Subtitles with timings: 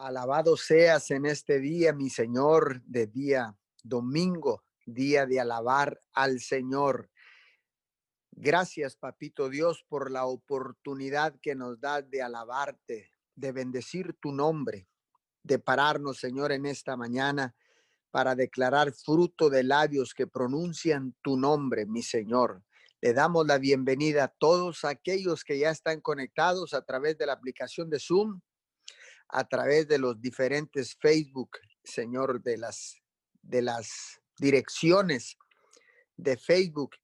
[0.00, 7.10] Alabado seas en este día, mi Señor, de día domingo, día de alabar al Señor.
[8.30, 14.88] Gracias, Papito Dios, por la oportunidad que nos das de alabarte, de bendecir tu nombre,
[15.42, 17.54] de pararnos, Señor, en esta mañana
[18.10, 22.64] para declarar fruto de labios que pronuncian tu nombre, mi Señor.
[23.02, 27.34] Le damos la bienvenida a todos aquellos que ya están conectados a través de la
[27.34, 28.40] aplicación de Zoom
[29.32, 32.96] a través de los diferentes Facebook, Señor, de las,
[33.42, 35.36] de las direcciones
[36.16, 36.96] de Facebook.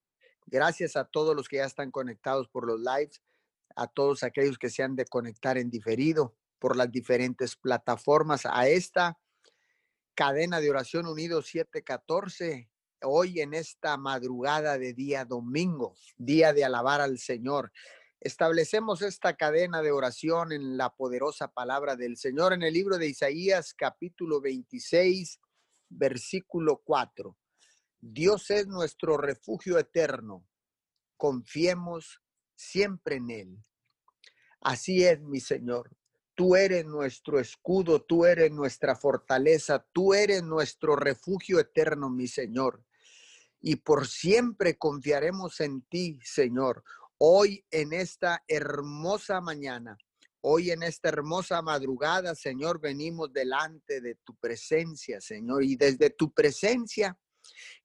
[0.47, 3.23] Gracias a todos los que ya están conectados por los lives,
[3.75, 8.69] a todos aquellos que se han de conectar en diferido por las diferentes plataformas a
[8.69, 9.19] esta
[10.15, 12.71] cadena de oración unido 714
[13.03, 17.73] hoy en esta madrugada de día domingo, día de alabar al Señor.
[18.21, 23.09] Establecemos esta cadena de oración en la poderosa palabra del Señor en el libro de
[23.09, 25.39] Isaías capítulo 26,
[25.91, 27.37] versículo 4.
[28.01, 30.47] Dios es nuestro refugio eterno.
[31.19, 32.23] Confiemos
[32.55, 33.65] siempre en Él.
[34.63, 35.91] Así es, mi Señor.
[36.35, 42.83] Tú eres nuestro escudo, tú eres nuestra fortaleza, tú eres nuestro refugio eterno, mi Señor.
[43.61, 46.83] Y por siempre confiaremos en ti, Señor.
[47.19, 49.97] Hoy en esta hermosa mañana,
[50.43, 56.31] hoy en esta hermosa madrugada, Señor, venimos delante de tu presencia, Señor, y desde tu
[56.35, 57.19] presencia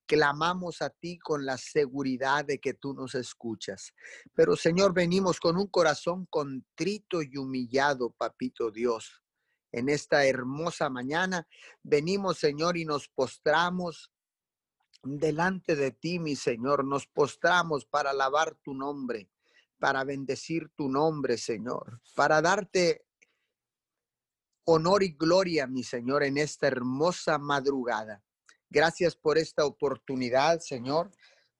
[0.05, 3.93] clamamos a ti con la seguridad de que tú nos escuchas.
[4.33, 9.23] Pero, Señor, venimos con un corazón contrito y humillado, papito Dios.
[9.71, 11.47] En esta hermosa mañana
[11.83, 14.11] venimos, Señor, y nos postramos
[15.03, 16.85] delante de ti, mi Señor.
[16.85, 19.29] Nos postramos para alabar tu nombre,
[19.79, 23.05] para bendecir tu nombre, Señor, para darte
[24.65, 28.23] honor y gloria, mi Señor, en esta hermosa madrugada.
[28.69, 31.11] Gracias por esta oportunidad, Señor,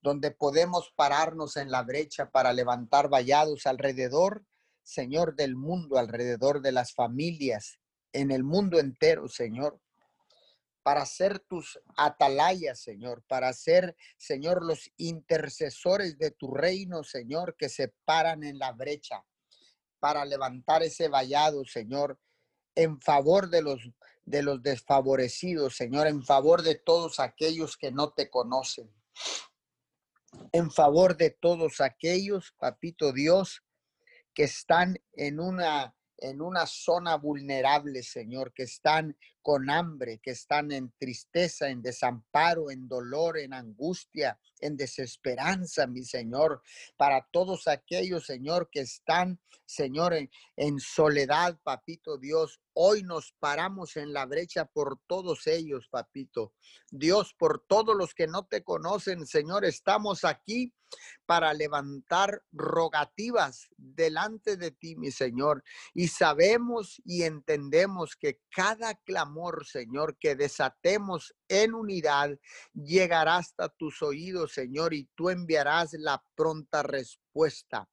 [0.01, 4.45] donde podemos pararnos en la brecha para levantar vallados alrededor,
[4.83, 7.79] Señor, del mundo, alrededor de las familias,
[8.13, 9.79] en el mundo entero, Señor
[10.83, 17.69] para ser tus atalayas, Señor, para ser, Señor, los intercesores de tu reino, Señor, que
[17.69, 19.23] se paran en la brecha,
[19.99, 22.19] para levantar ese vallado, Señor,
[22.75, 23.79] en favor de los
[24.23, 28.89] de los desfavorecidos, Señor, en favor de todos aquellos que no te conocen.
[30.51, 33.63] En favor de todos aquellos, papito Dios,
[34.33, 40.71] que están en una en una zona vulnerable, Señor, que están con hambre, que están
[40.71, 46.61] en tristeza, en desamparo, en dolor, en angustia, en desesperanza, mi Señor,
[46.97, 50.13] para todos aquellos, Señor, que están, Señor,
[50.55, 52.61] en, soledad, papito Dios.
[52.73, 56.53] Hoy nos paramos en la brecha por todos ellos, papito.
[56.89, 60.73] Dios, por todos los que no te conocen, Señor, estamos aquí
[61.25, 65.63] para levantar rogativas delante de ti, mi Señor.
[65.93, 69.30] Y sabemos y entendemos que cada clamor,
[69.65, 72.37] Señor, que desatemos en unidad,
[72.73, 77.89] llegará hasta tus oídos, Señor, y tú enviarás la pronta respuesta.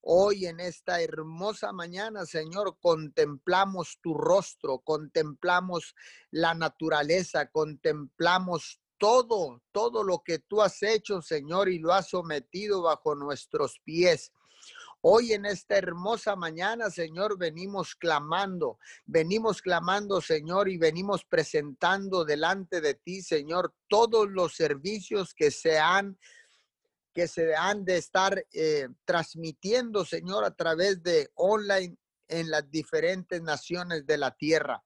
[0.00, 5.94] Hoy en esta hermosa mañana, Señor, contemplamos tu rostro, contemplamos
[6.32, 12.82] la naturaleza, contemplamos todo, todo lo que tú has hecho, Señor, y lo has sometido
[12.82, 14.32] bajo nuestros pies.
[15.04, 22.80] Hoy en esta hermosa mañana, Señor, venimos clamando, venimos clamando, Señor, y venimos presentando delante
[22.80, 26.16] de ti, Señor, todos los servicios que se han
[27.12, 31.96] que se han de estar eh, transmitiendo, Señor, a través de online
[32.28, 34.84] en las diferentes naciones de la tierra.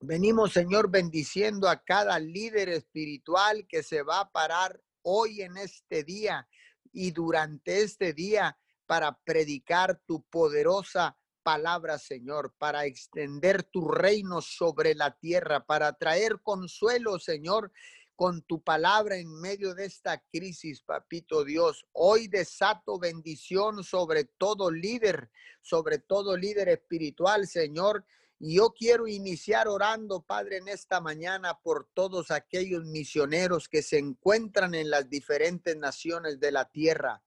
[0.00, 6.04] Venimos, Señor, bendiciendo a cada líder espiritual que se va a parar hoy en este
[6.04, 6.48] día
[6.90, 8.56] y durante este día
[8.88, 16.40] para predicar tu poderosa palabra, Señor, para extender tu reino sobre la tierra, para traer
[16.42, 17.70] consuelo, Señor,
[18.16, 21.86] con tu palabra en medio de esta crisis, papito Dios.
[21.92, 25.30] Hoy desato bendición sobre todo líder,
[25.60, 28.06] sobre todo líder espiritual, Señor,
[28.40, 33.98] y yo quiero iniciar orando, Padre, en esta mañana por todos aquellos misioneros que se
[33.98, 37.22] encuentran en las diferentes naciones de la tierra,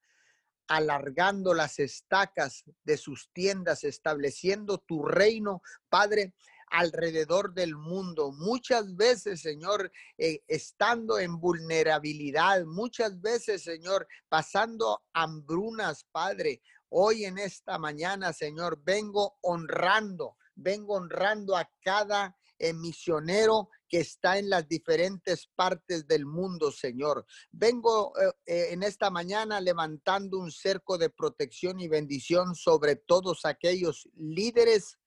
[0.66, 6.34] alargando las estacas de sus tiendas, estableciendo tu reino, Padre,
[6.68, 8.32] alrededor del mundo.
[8.32, 16.62] Muchas veces, Señor, eh, estando en vulnerabilidad, muchas veces, Señor, pasando hambrunas, Padre.
[16.88, 22.36] Hoy en esta mañana, Señor, vengo honrando vengo honrando a cada
[22.74, 27.26] misionero que está en las diferentes partes del mundo, Señor.
[27.50, 33.44] Vengo eh, eh, en esta mañana levantando un cerco de protección y bendición sobre todos
[33.44, 34.98] aquellos líderes,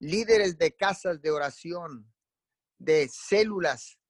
[0.00, 2.12] líderes de casas de oración,
[2.76, 4.00] de células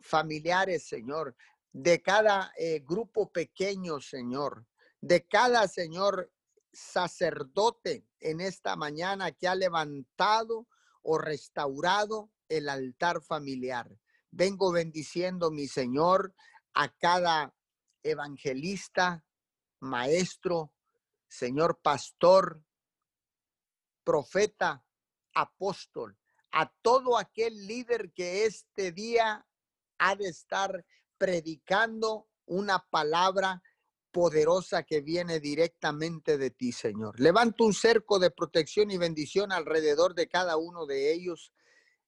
[0.00, 1.34] familiares, Señor,
[1.72, 4.64] de cada eh, grupo pequeño, Señor,
[5.00, 6.30] de cada, Señor,
[6.72, 10.68] sacerdote en esta mañana que ha levantado
[11.02, 13.98] o restaurado el altar familiar.
[14.30, 16.34] Vengo bendiciendo, mi Señor,
[16.72, 17.54] a cada
[18.02, 19.24] evangelista,
[19.80, 20.72] maestro,
[21.28, 22.62] Señor pastor,
[24.04, 24.84] profeta,
[25.34, 26.16] apóstol,
[26.52, 29.46] a todo aquel líder que este día
[29.98, 30.84] ha de estar
[31.18, 33.62] predicando una palabra
[34.12, 37.18] poderosa que viene directamente de ti, Señor.
[37.18, 41.52] Levanto un cerco de protección y bendición alrededor de cada uno de ellos.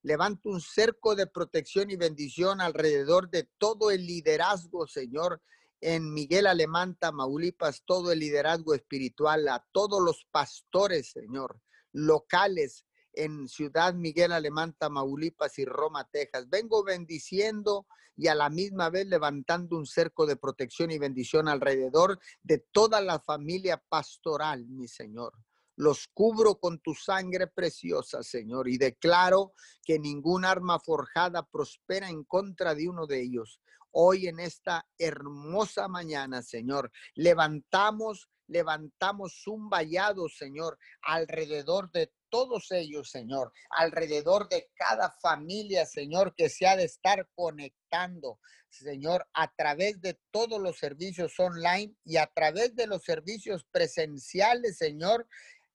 [0.06, 5.42] Levanto un cerco de protección y bendición alrededor de todo el liderazgo, Señor,
[5.80, 11.60] en Miguel Alemán, Tamaulipas, todo el liderazgo espiritual, a todos los pastores, Señor,
[11.90, 16.48] locales en Ciudad Miguel Alemán, Tamaulipas y Roma, Texas.
[16.48, 22.20] Vengo bendiciendo y a la misma vez levantando un cerco de protección y bendición alrededor
[22.44, 25.32] de toda la familia pastoral, mi Señor.
[25.76, 29.52] Los cubro con tu sangre preciosa, Señor, y declaro
[29.84, 33.60] que ningún arma forjada prospera en contra de uno de ellos.
[33.90, 43.10] Hoy en esta hermosa mañana, Señor, levantamos levantamos un vallado, Señor, alrededor de todos ellos,
[43.10, 48.38] Señor, alrededor de cada familia, Señor, que se ha de estar conectando,
[48.68, 54.76] Señor, a través de todos los servicios online y a través de los servicios presenciales,
[54.76, 55.26] Señor,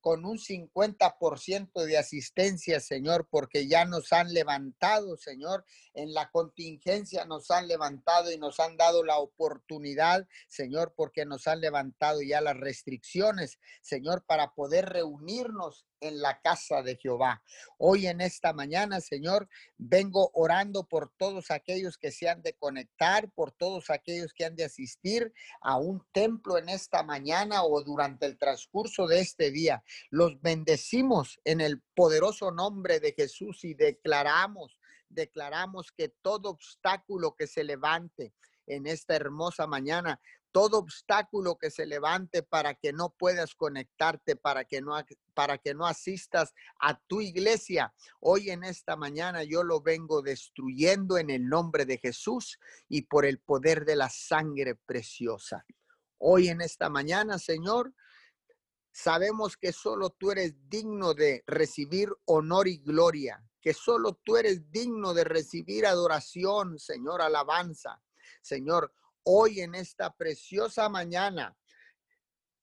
[0.01, 5.63] con un 50% de asistencia, Señor, porque ya nos han levantado, Señor,
[5.93, 11.47] en la contingencia nos han levantado y nos han dado la oportunidad, Señor, porque nos
[11.47, 17.41] han levantado ya las restricciones, Señor, para poder reunirnos en la casa de Jehová.
[17.77, 23.31] Hoy en esta mañana, Señor, vengo orando por todos aquellos que se han de conectar,
[23.31, 28.25] por todos aquellos que han de asistir a un templo en esta mañana o durante
[28.25, 29.83] el transcurso de este día.
[30.09, 34.77] Los bendecimos en el poderoso nombre de Jesús y declaramos,
[35.09, 38.33] declaramos que todo obstáculo que se levante
[38.67, 40.19] en esta hermosa mañana
[40.51, 44.95] todo obstáculo que se levante para que no puedas conectarte, para que no,
[45.33, 47.93] para que no asistas a tu iglesia.
[48.19, 53.25] Hoy en esta mañana yo lo vengo destruyendo en el nombre de Jesús y por
[53.25, 55.65] el poder de la sangre preciosa.
[56.17, 57.93] Hoy en esta mañana, Señor,
[58.91, 64.71] sabemos que solo tú eres digno de recibir honor y gloria, que solo tú eres
[64.71, 68.01] digno de recibir adoración, Señor, alabanza.
[68.41, 68.93] Señor,
[69.23, 71.55] hoy en esta preciosa mañana.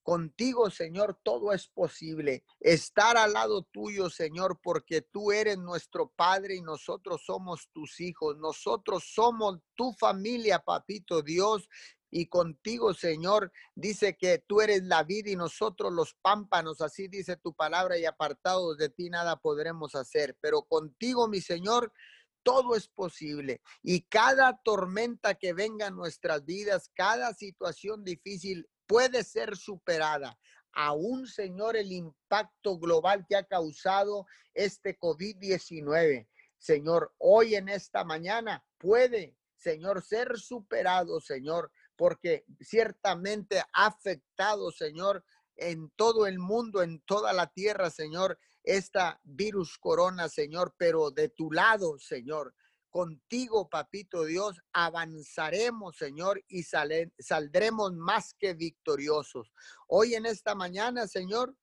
[0.02, 2.42] Contigo, Señor, todo es posible.
[2.60, 8.38] Estar al lado tuyo, Señor, porque tú eres nuestro Padre y nosotros somos tus hijos.
[8.38, 11.68] Nosotros somos tu familia, papito Dios.
[12.10, 17.36] Y contigo, Señor, dice que tú eres la vida y nosotros los pámpanos, así dice
[17.36, 20.38] tu palabra, y apartados de ti nada podremos hacer.
[20.40, 21.92] Pero contigo, mi Señor,
[22.42, 23.60] todo es posible.
[23.82, 30.38] Y cada tormenta que venga en nuestras vidas, cada situación difícil puede ser superada.
[30.72, 36.28] Aún, Señor, el impacto global que ha causado este COVID-19.
[36.58, 45.24] Señor, hoy en esta mañana puede, Señor, ser superado, Señor, porque ciertamente ha afectado, Señor,
[45.56, 51.28] en todo el mundo, en toda la tierra, Señor, esta virus corona, Señor, pero de
[51.28, 52.54] tu lado, Señor.
[52.90, 59.52] Contigo, papito Dios, avanzaremos, Señor, y saldremos más que victoriosos.
[59.88, 61.54] Hoy en esta mañana, Señor,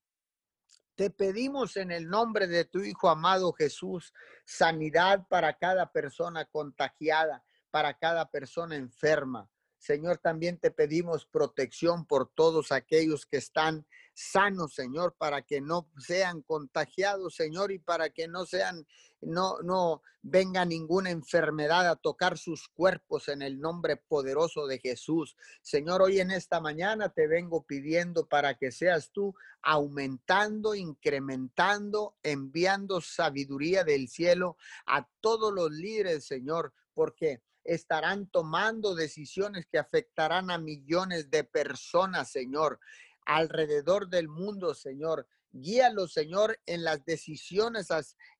[0.94, 4.14] te pedimos en el nombre de tu Hijo amado Jesús,
[4.46, 9.50] sanidad para cada persona contagiada, para cada persona enferma.
[9.86, 15.88] Señor, también te pedimos protección por todos aquellos que están sanos, Señor, para que no
[15.96, 18.84] sean contagiados, Señor, y para que no sean,
[19.20, 25.36] no, no venga ninguna enfermedad a tocar sus cuerpos en el nombre poderoso de Jesús.
[25.62, 33.00] Señor, hoy en esta mañana te vengo pidiendo para que seas tú aumentando, incrementando, enviando
[33.00, 40.58] sabiduría del cielo a todos los líderes, Señor, porque estarán tomando decisiones que afectarán a
[40.58, 42.80] millones de personas, Señor,
[43.24, 45.26] alrededor del mundo, Señor.
[45.52, 47.88] Guíalos, Señor, en las decisiones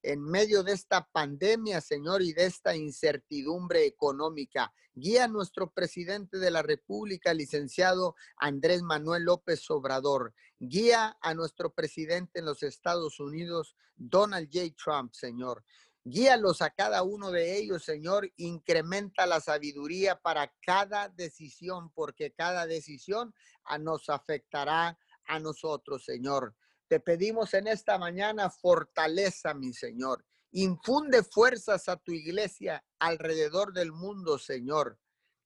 [0.03, 4.73] en medio de esta pandemia, Señor, y de esta incertidumbre económica.
[4.95, 10.35] Guía a nuestro presidente de la República, licenciado Andrés Manuel López Obrador.
[10.59, 14.75] Guía a nuestro presidente en los Estados Unidos, Donald J.
[14.83, 15.65] Trump, Señor.
[16.09, 18.33] Guíalos a cada uno de ellos, Señor.
[18.37, 23.35] Incrementa la sabiduría para cada decisión, porque cada decisión
[23.81, 26.55] nos afectará a nosotros, Señor.
[26.87, 30.25] Te pedimos en esta mañana fortaleza, mi Señor.
[30.53, 35.01] Infunde fuerzas a tu iglesia alrededor del mundo, Señor.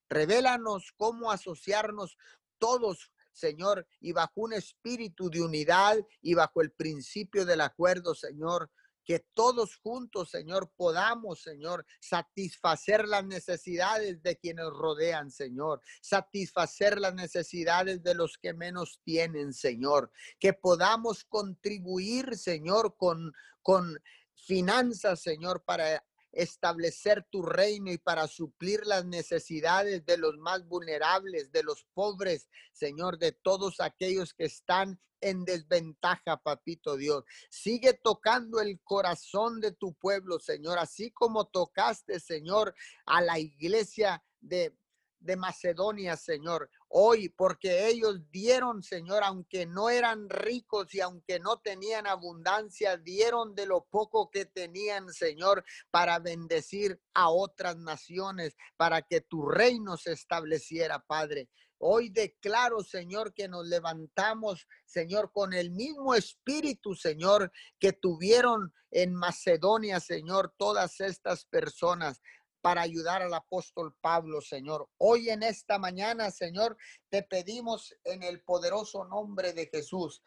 [0.09, 2.19] Revélanos cómo asociarnos
[2.59, 8.69] todos, Señor, y bajo un espíritu de unidad y bajo el principio del acuerdo, Señor,
[9.05, 17.13] que todos juntos, Señor, podamos, Señor, satisfacer las necesidades de quienes rodean, Señor, satisfacer las
[17.13, 23.99] necesidades de los que menos tienen, Señor, que podamos contribuir, Señor, con, con
[24.35, 31.51] finanzas, Señor, para establecer tu reino y para suplir las necesidades de los más vulnerables,
[31.51, 37.23] de los pobres, Señor, de todos aquellos que están en desventaja, papito Dios.
[37.49, 42.73] Sigue tocando el corazón de tu pueblo, Señor, así como tocaste, Señor,
[43.05, 44.75] a la iglesia de
[45.21, 51.57] de Macedonia, Señor, hoy, porque ellos dieron, Señor, aunque no eran ricos y aunque no
[51.59, 59.01] tenían abundancia, dieron de lo poco que tenían, Señor, para bendecir a otras naciones, para
[59.01, 61.49] que tu reino se estableciera, Padre.
[61.83, 69.15] Hoy declaro, Señor, que nos levantamos, Señor, con el mismo espíritu, Señor, que tuvieron en
[69.15, 72.21] Macedonia, Señor, todas estas personas
[72.61, 74.89] para ayudar al apóstol Pablo, Señor.
[74.97, 76.77] Hoy en esta mañana, Señor,
[77.09, 80.21] te pedimos en el poderoso nombre de Jesús.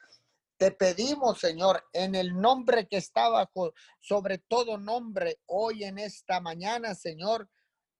[0.56, 6.40] Te pedimos, Señor, en el nombre que está bajo, sobre todo nombre, hoy en esta
[6.40, 7.48] mañana, Señor,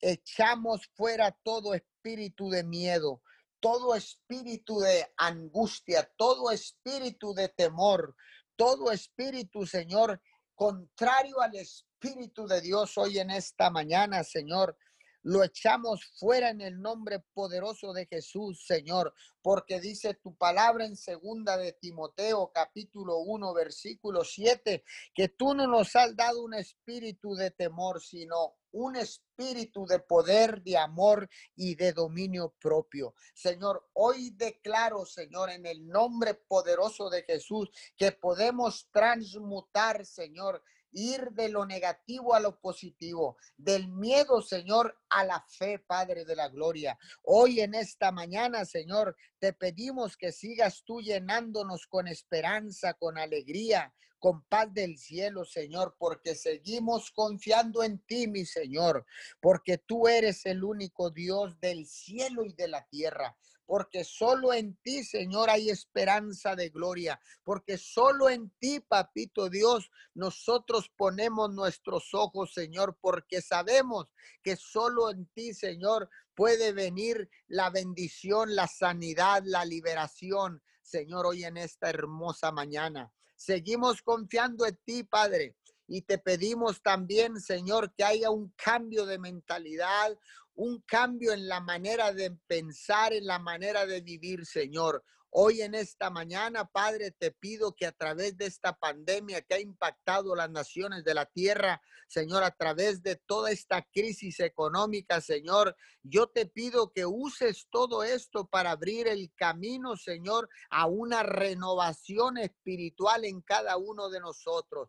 [0.01, 3.23] echamos fuera todo espíritu de miedo,
[3.61, 8.15] todo espíritu de angustia, todo espíritu de temor,
[8.57, 10.21] todo espíritu, Señor,
[10.55, 14.77] contrario al espíritu Espíritu de Dios hoy en esta mañana, Señor.
[15.23, 20.97] Lo echamos fuera en el nombre poderoso de Jesús, Señor, porque dice tu palabra en
[20.97, 24.85] segunda de Timoteo, capítulo 1, versículo 7,
[25.15, 30.63] que tú no nos has dado un espíritu de temor, sino un espíritu de poder,
[30.63, 33.15] de amor y de dominio propio.
[33.33, 40.63] Señor, hoy declaro, Señor, en el nombre poderoso de Jesús, que podemos transmutar, Señor,
[40.95, 46.37] ir de lo negativo a lo positivo, del miedo, Señor, a la fe, Padre de
[46.37, 46.99] la Gloria.
[47.23, 53.93] Hoy en esta mañana, Señor, te pedimos que sigas tú llenándonos con esperanza, con alegría,
[54.19, 59.05] con paz del cielo, Señor, porque seguimos confiando en ti, mi Señor,
[59.39, 64.77] porque tú eres el único Dios del cielo y de la tierra porque solo en
[64.83, 72.13] ti, Señor, hay esperanza de gloria, porque solo en ti, papito Dios, nosotros ponemos nuestros
[72.13, 74.09] ojos, Señor, porque sabemos
[74.43, 81.45] que solo en ti, Señor, puede venir la bendición, la sanidad, la liberación, Señor, hoy
[81.45, 83.13] en esta hermosa mañana.
[83.37, 85.57] Seguimos confiando en ti, Padre.
[85.87, 90.19] Y te pedimos también, Señor, que haya un cambio de mentalidad,
[90.55, 95.05] un cambio en la manera de pensar, en la manera de vivir, Señor.
[95.37, 99.61] Hoy en esta mañana, Padre, te pido que a través de esta pandemia que ha
[99.61, 105.75] impactado las naciones de la tierra, Señor, a través de toda esta crisis económica, Señor,
[106.05, 112.39] yo te pido que uses todo esto para abrir el camino, Señor, a una renovación
[112.39, 114.89] espiritual en cada uno de nosotros.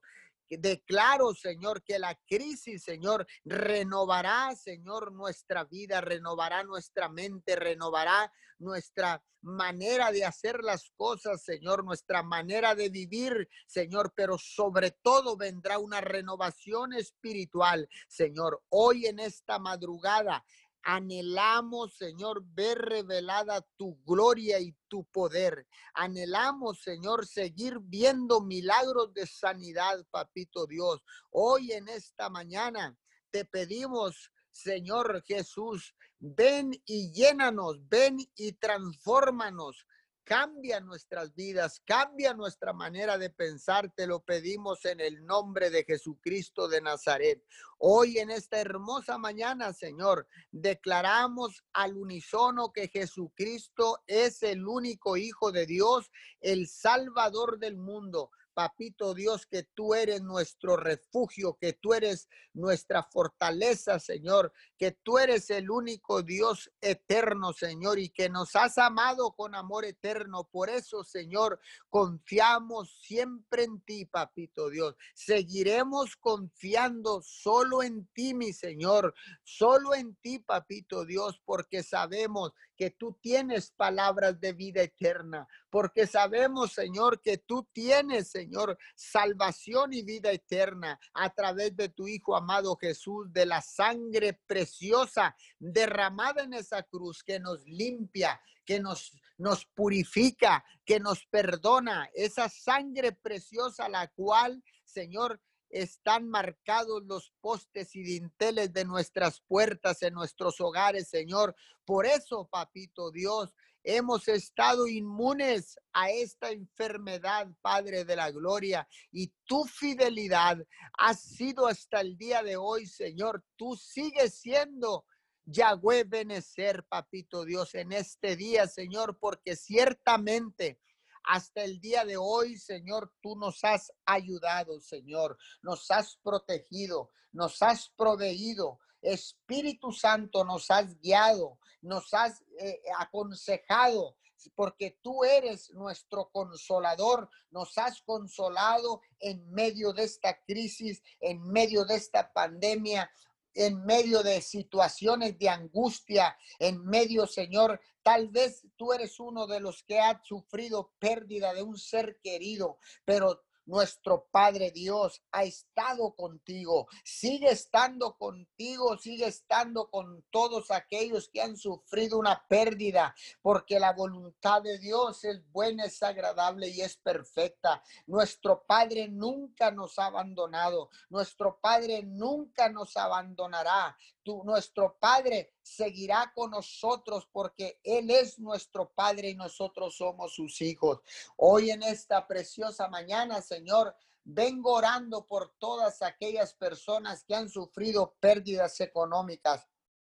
[0.49, 9.21] Declaro, Señor, que la crisis, Señor, renovará, Señor, nuestra vida, renovará nuestra mente, renovará nuestra
[9.41, 15.77] manera de hacer las cosas, Señor, nuestra manera de vivir, Señor, pero sobre todo vendrá
[15.77, 18.63] una renovación espiritual, Señor.
[18.69, 20.43] Hoy en esta madrugada
[20.87, 25.67] Anhelamos, Señor, ver revelada tu gloria y tu poder.
[25.95, 31.01] Anhelamos, Señor, seguir viendo milagros de sanidad, papito Dios.
[31.31, 32.95] Hoy en esta mañana
[33.31, 39.87] te pedimos, Señor Jesús, ven y llénanos, ven y transfórmanos.
[40.25, 43.91] Cambia nuestras vidas, cambia nuestra manera de pensar.
[43.91, 47.45] Te lo pedimos en el nombre de Jesucristo de Nazaret.
[47.77, 55.51] Hoy en esta hermosa mañana, Señor, declaramos al unísono que Jesucristo es el único Hijo
[55.51, 56.09] de Dios,
[56.41, 63.03] el Salvador del mundo papito Dios, que tú eres nuestro refugio, que tú eres nuestra
[63.03, 69.33] fortaleza, Señor, que tú eres el único Dios eterno, Señor, y que nos has amado
[69.33, 70.47] con amor eterno.
[70.49, 71.59] Por eso, Señor,
[71.89, 74.95] confiamos siempre en ti, papito Dios.
[75.13, 82.91] Seguiremos confiando solo en ti, mi Señor, solo en ti, papito Dios, porque sabemos que
[82.91, 90.03] tú tienes palabras de vida eterna, porque sabemos, Señor, que tú tienes, Señor, salvación y
[90.03, 96.53] vida eterna a través de tu Hijo amado Jesús, de la sangre preciosa derramada en
[96.53, 103.89] esa cruz que nos limpia, que nos, nos purifica, que nos perdona, esa sangre preciosa
[103.89, 111.09] la cual, Señor, están marcados los postes y dinteles de nuestras puertas en nuestros hogares,
[111.09, 111.55] Señor.
[111.85, 113.53] Por eso, papito Dios,
[113.83, 120.57] hemos estado inmunes a esta enfermedad, Padre de la Gloria, y tu fidelidad
[120.97, 123.43] ha sido hasta el día de hoy, Señor.
[123.55, 125.05] Tú sigues siendo
[125.45, 130.79] Yahweh Benecer, papito Dios, en este día, Señor, porque ciertamente
[131.27, 137.61] hasta el día de hoy, Señor, tú nos has ayudado, Señor, nos has protegido, nos
[137.61, 138.79] has proveído.
[139.01, 144.17] Espíritu Santo, nos has guiado, nos has eh, aconsejado,
[144.55, 151.85] porque tú eres nuestro consolador, nos has consolado en medio de esta crisis, en medio
[151.85, 153.09] de esta pandemia,
[153.55, 159.59] en medio de situaciones de angustia, en medio, Señor, Tal vez tú eres uno de
[159.59, 166.15] los que ha sufrido pérdida de un ser querido, pero nuestro Padre Dios ha estado
[166.15, 173.79] contigo, sigue estando contigo, sigue estando con todos aquellos que han sufrido una pérdida, porque
[173.79, 177.81] la voluntad de Dios es buena, es agradable y es perfecta.
[178.07, 183.95] Nuestro Padre nunca nos ha abandonado, nuestro Padre nunca nos abandonará.
[184.43, 190.99] Nuestro Padre seguirá con nosotros porque Él es nuestro Padre y nosotros somos sus hijos.
[191.37, 198.15] Hoy en esta preciosa mañana, Señor, vengo orando por todas aquellas personas que han sufrido
[198.19, 199.67] pérdidas económicas,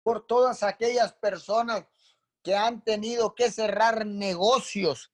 [0.03, 1.85] por todas aquellas personas
[2.43, 5.13] que han tenido que cerrar negocios,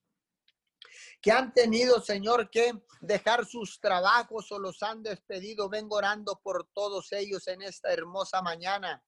[1.22, 5.68] que han tenido, Señor, que dejar sus trabajos o los han despedido.
[5.68, 9.02] Vengo orando por todos ellos en esta hermosa mañana.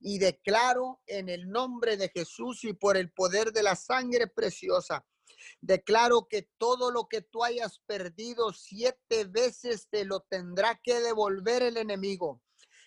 [0.00, 5.04] Y declaro en el nombre de Jesús y por el poder de la sangre preciosa,
[5.60, 11.62] declaro que todo lo que tú hayas perdido siete veces te lo tendrá que devolver
[11.62, 12.40] el enemigo.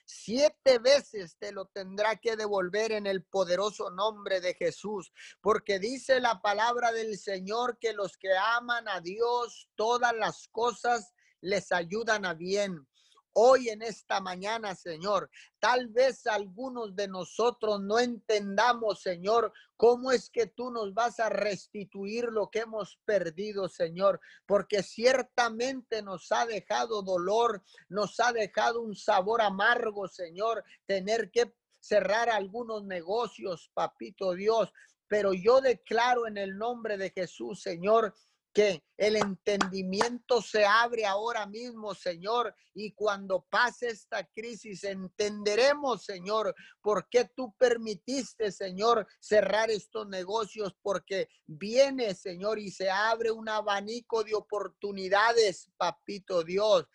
[0.05, 5.11] Siete veces te lo tendrá que devolver en el poderoso nombre de Jesús,
[5.41, 11.13] porque dice la palabra del Señor que los que aman a Dios, todas las cosas
[11.41, 12.87] les ayudan a bien
[13.33, 15.29] hoy en esta mañana, Señor.
[15.59, 21.29] Tal vez algunos de nosotros no entendamos, Señor, cómo es que tú nos vas a
[21.29, 28.81] restituir lo que hemos perdido, Señor, porque ciertamente nos ha dejado dolor, nos ha dejado
[28.81, 34.71] un sabor amargo, Señor, tener que cerrar algunos negocios, papito Dios.
[35.07, 38.13] Pero yo declaro en el nombre de Jesús, Señor,
[38.53, 46.53] que el entendimiento se abre ahora mismo, Señor, y cuando pase esta crisis entenderemos, Señor,
[46.81, 53.47] por qué tú permitiste, Señor, cerrar estos negocios, porque viene, Señor, y se abre un
[53.47, 56.85] abanico de oportunidades, papito Dios.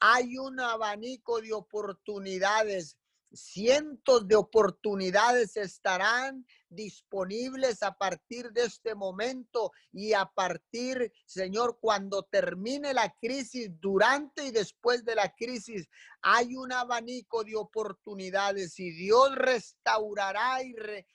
[0.00, 2.96] Hay un abanico de oportunidades
[3.32, 12.22] cientos de oportunidades estarán disponibles a partir de este momento y a partir, Señor, cuando
[12.22, 15.88] termine la crisis, durante y después de la crisis,
[16.22, 20.74] hay un abanico de oportunidades y Dios restaurará y,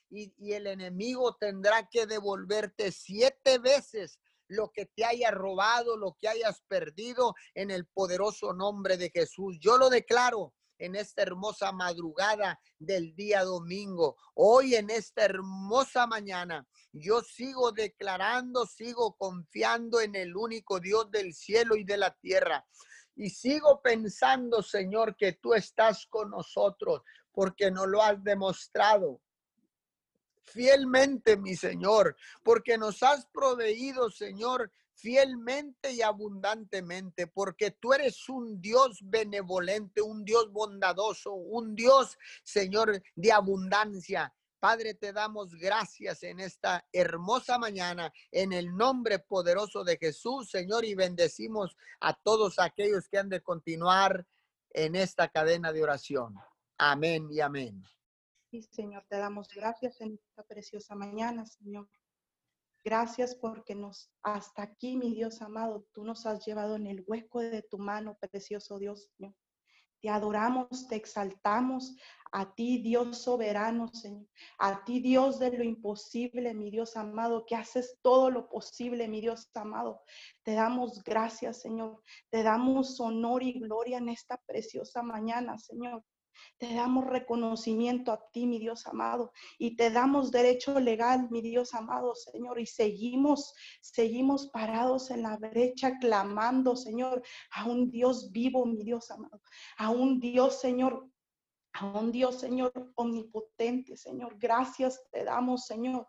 [0.10, 6.28] y, el enemigo tendrá que devolverte siete veces lo que te haya robado, lo que
[6.28, 9.58] hayas perdido en el poderoso nombre de Jesús.
[9.60, 14.18] Yo lo declaro en esta hermosa madrugada del día domingo.
[14.34, 21.34] Hoy en esta hermosa mañana, yo sigo declarando, sigo confiando en el único Dios del
[21.34, 22.66] cielo y de la tierra.
[23.16, 29.22] Y sigo pensando, Señor, que tú estás con nosotros porque nos lo has demostrado
[30.46, 38.62] fielmente, mi Señor, porque nos has proveído, Señor, fielmente y abundantemente, porque tú eres un
[38.62, 44.34] Dios benevolente, un Dios bondadoso, un Dios, Señor, de abundancia.
[44.60, 50.86] Padre, te damos gracias en esta hermosa mañana, en el nombre poderoso de Jesús, Señor,
[50.86, 54.26] y bendecimos a todos aquellos que han de continuar
[54.72, 56.36] en esta cadena de oración.
[56.78, 57.84] Amén y amén.
[58.50, 61.88] Sí, Señor, te damos gracias en esta preciosa mañana, Señor.
[62.86, 67.40] Gracias porque nos hasta aquí, mi Dios amado, tú nos has llevado en el hueco
[67.40, 69.10] de tu mano, precioso Dios.
[70.00, 71.98] Te adoramos, te exaltamos
[72.32, 74.28] a ti, Dios soberano, Señor.
[74.60, 79.20] A ti, Dios de lo imposible, mi Dios amado, que haces todo lo posible, mi
[79.20, 80.04] Dios amado.
[80.44, 82.04] Te damos gracias, Señor.
[82.30, 86.04] Te damos honor y gloria en esta preciosa mañana, Señor.
[86.58, 91.74] Te damos reconocimiento a ti, mi Dios amado, y te damos derecho legal, mi Dios
[91.74, 97.22] amado, Señor, y seguimos, seguimos parados en la brecha clamando, Señor,
[97.52, 99.42] a un Dios vivo, mi Dios amado,
[99.78, 101.10] a un Dios, Señor,
[101.74, 104.38] a un Dios, Señor, omnipotente, Señor.
[104.40, 106.08] Gracias te damos, Señor.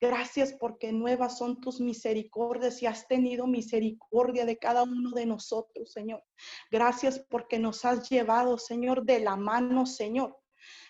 [0.00, 5.92] Gracias porque nuevas son tus misericordias y has tenido misericordia de cada uno de nosotros,
[5.92, 6.24] Señor.
[6.70, 10.36] Gracias porque nos has llevado, Señor, de la mano, Señor.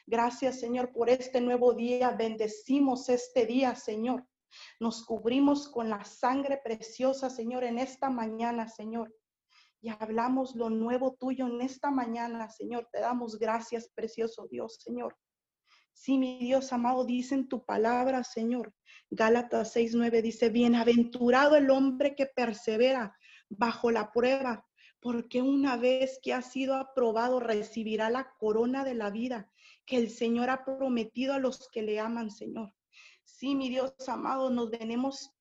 [0.06, 2.10] Gracias, Señor, por este nuevo día.
[2.10, 4.26] Bendecimos este día, Señor.
[4.80, 9.14] Nos cubrimos con la sangre preciosa, Señor, en esta mañana, Señor.
[9.80, 12.88] Y hablamos lo nuevo tuyo en esta mañana, Señor.
[12.92, 15.16] Te damos gracias, precioso Dios, Señor.
[15.92, 18.74] Sí, mi Dios amado, dice en tu palabra, Señor.
[19.10, 23.16] Gálatas 6:9 dice, bienaventurado el hombre que persevera
[23.48, 24.66] bajo la prueba,
[25.00, 29.50] porque una vez que ha sido aprobado recibirá la corona de la vida
[29.84, 32.72] que el Señor ha prometido a los que le aman, Señor.
[33.24, 35.32] Sí, mi Dios amado, nos venimos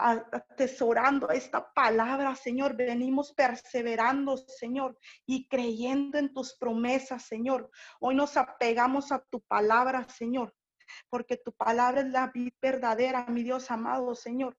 [0.00, 2.76] atesorando esta palabra, Señor.
[2.76, 7.70] Venimos perseverando, Señor, y creyendo en tus promesas, Señor.
[8.00, 10.54] Hoy nos apegamos a tu palabra, Señor,
[11.08, 14.56] porque tu palabra es la verdadera, mi Dios amado, Señor.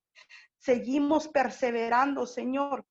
[0.58, 2.86] Seguimos perseverando, Señor,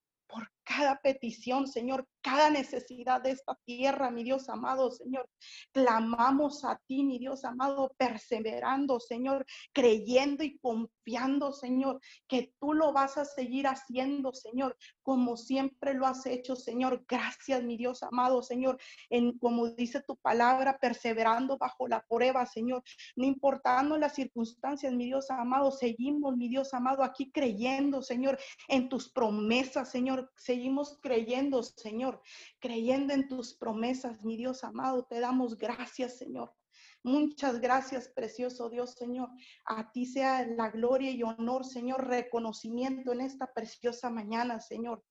[0.70, 5.28] cada petición, Señor, cada necesidad de esta tierra, mi Dios amado, Señor.
[5.72, 12.92] Clamamos a ti, mi Dios amado, perseverando, Señor, creyendo y confiando, Señor, que tú lo
[12.92, 14.76] vas a seguir haciendo, Señor,
[15.10, 17.04] como siempre lo has hecho, Señor.
[17.08, 22.84] Gracias, mi Dios amado, Señor, en como dice tu palabra, perseverando bajo la prueba, Señor.
[23.16, 28.88] No importando las circunstancias, mi Dios amado, seguimos, mi Dios amado, aquí creyendo, Señor, en
[28.88, 30.30] tus promesas, Señor.
[30.36, 32.22] Seguimos creyendo, Señor
[32.60, 35.02] creyendo en tus promesas, mi Dios amado.
[35.06, 36.54] Te damos gracias, Señor.
[37.02, 39.30] Muchas gracias, precioso Dios, Señor.
[39.64, 45.02] A ti sea la gloria y honor, Señor, reconocimiento en esta preciosa mañana, Señor.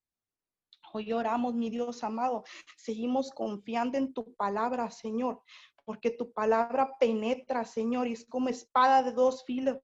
[0.94, 2.44] Hoy oramos, mi Dios amado.
[2.78, 5.42] Seguimos confiando en tu palabra, Señor,
[5.84, 9.78] porque tu palabra penetra, Señor, y es como espada de dos filos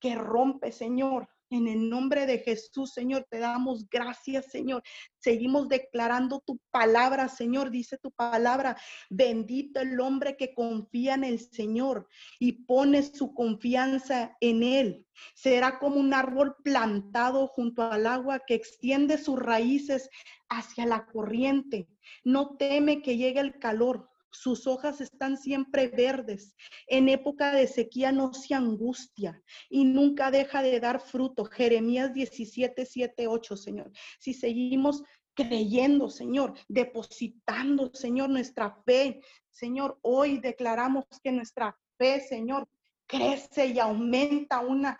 [0.00, 4.82] que rompe, Señor, en el nombre de Jesús, Señor, te damos gracias, Señor.
[5.18, 7.70] Seguimos declarando tu palabra, Señor.
[7.70, 8.76] Dice tu palabra,
[9.10, 15.06] bendito el hombre que confía en el Señor y pone su confianza en Él.
[15.34, 20.10] Será como un árbol plantado junto al agua que extiende sus raíces
[20.48, 21.88] hacia la corriente.
[22.24, 26.54] No teme que llegue el calor sus hojas están siempre verdes.
[26.86, 31.44] En época de sequía no se angustia y nunca deja de dar fruto.
[31.44, 33.92] Jeremías 17, 7, 8, Señor.
[34.18, 35.02] Si seguimos
[35.34, 39.20] creyendo, Señor, depositando, Señor, nuestra fe,
[39.50, 42.68] Señor, hoy declaramos que nuestra fe, Señor,
[43.06, 44.98] crece y aumenta una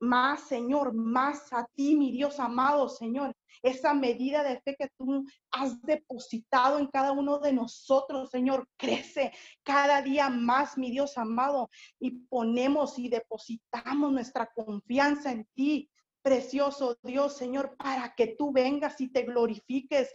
[0.00, 3.34] más, Señor, más a ti, mi Dios amado, Señor.
[3.62, 9.32] Esa medida de fe que tú has depositado en cada uno de nosotros, Señor, crece
[9.62, 15.90] cada día más, mi Dios amado, y ponemos y depositamos nuestra confianza en ti,
[16.22, 20.12] precioso Dios, Señor, para que tú vengas y te glorifiques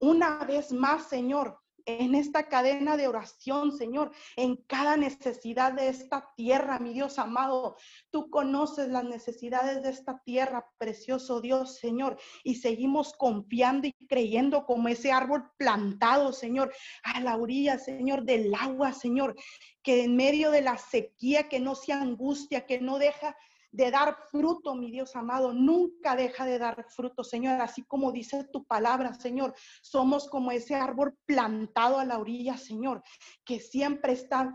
[0.00, 6.32] una vez más, Señor, en esta cadena de oración, Señor, en cada necesidad de esta
[6.36, 7.76] tierra, mi Dios amado.
[8.10, 14.64] Tú conoces las necesidades de esta tierra, precioso Dios, Señor, y seguimos confiando y creyendo
[14.64, 19.34] como ese árbol plantado, Señor, a la orilla, Señor, del agua, Señor,
[19.82, 23.36] que en medio de la sequía, que no se angustia, que no deja
[23.72, 25.52] de dar fruto, mi Dios amado.
[25.52, 27.60] Nunca deja de dar fruto, Señor.
[27.60, 29.54] Así como dice tu palabra, Señor.
[29.82, 33.02] Somos como ese árbol plantado a la orilla, Señor,
[33.44, 34.54] que siempre está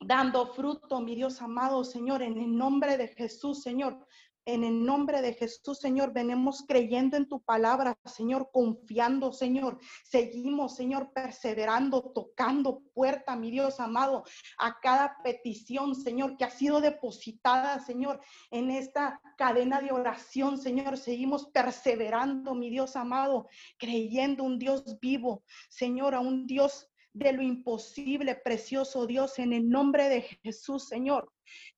[0.00, 4.06] dando fruto, mi Dios amado, Señor, en el nombre de Jesús, Señor.
[4.48, 9.80] En el nombre de Jesús, Señor, venimos creyendo en tu palabra, Señor, confiando, Señor.
[10.04, 14.22] Seguimos, Señor, perseverando, tocando puerta, mi Dios amado,
[14.58, 18.20] a cada petición, Señor, que ha sido depositada, Señor,
[18.52, 20.96] en esta cadena de oración, Señor.
[20.96, 27.42] Seguimos perseverando, mi Dios amado, creyendo un Dios vivo, Señor, a un Dios de lo
[27.42, 31.32] imposible, precioso Dios, en el nombre de Jesús, Señor.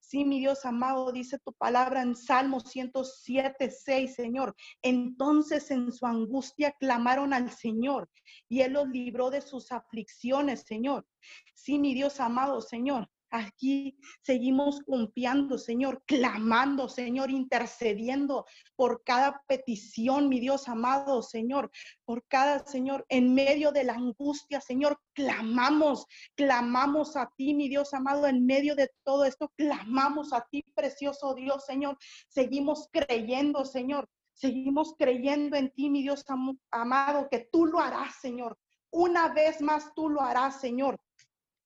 [0.09, 4.57] Sí, mi Dios amado, dice tu palabra en Salmo 107, 6, Señor.
[4.81, 8.09] Entonces en su angustia clamaron al Señor
[8.49, 11.07] y Él los libró de sus aflicciones, Señor.
[11.55, 13.11] Sí, mi Dios amado, Señor.
[13.31, 21.71] Aquí seguimos confiando, Señor, clamando, Señor, intercediendo por cada petición, mi Dios amado, Señor,
[22.07, 27.93] por cada, Señor, en medio de la angustia, Señor, clamamos, clamamos a ti, mi Dios
[27.93, 31.99] amado, en medio de todo esto, clamamos a ti, precioso Dios, Señor.
[32.29, 36.25] Seguimos creyendo, Señor, seguimos creyendo en ti, mi Dios
[36.71, 38.59] amado, que tú lo harás, Señor.
[38.91, 40.99] Una vez más tú lo harás, Señor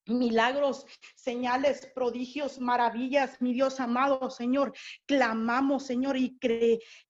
[0.05, 0.85] milagros,
[1.15, 4.73] señales, prodigios, maravillas, mi Dios amado, Señor.
[5.05, 6.37] Clamamos, Señor, y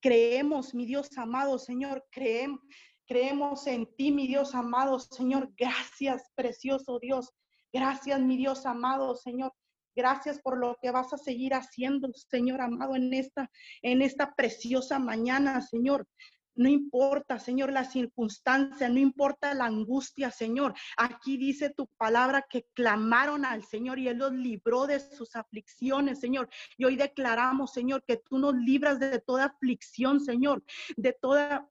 [0.01, 2.59] creemos, mi Dios amado, Señor, creemos.
[3.05, 5.51] Creemos en ti, mi Dios amado, Señor.
[5.57, 7.33] Gracias, precioso Dios.
[7.73, 9.53] Gracias, mi Dios amado, Señor.
[9.95, 13.51] Gracias por lo que vas a seguir haciendo, Señor amado, en esta,
[13.81, 16.07] en esta preciosa mañana, Señor.
[16.55, 20.73] No importa, Señor, la circunstancia, no importa la angustia, Señor.
[20.97, 26.19] Aquí dice tu palabra que clamaron al Señor y Él los libró de sus aflicciones,
[26.19, 26.49] Señor.
[26.77, 30.63] Y hoy declaramos, Señor, que tú nos libras de toda aflicción, Señor,
[30.95, 31.69] de toda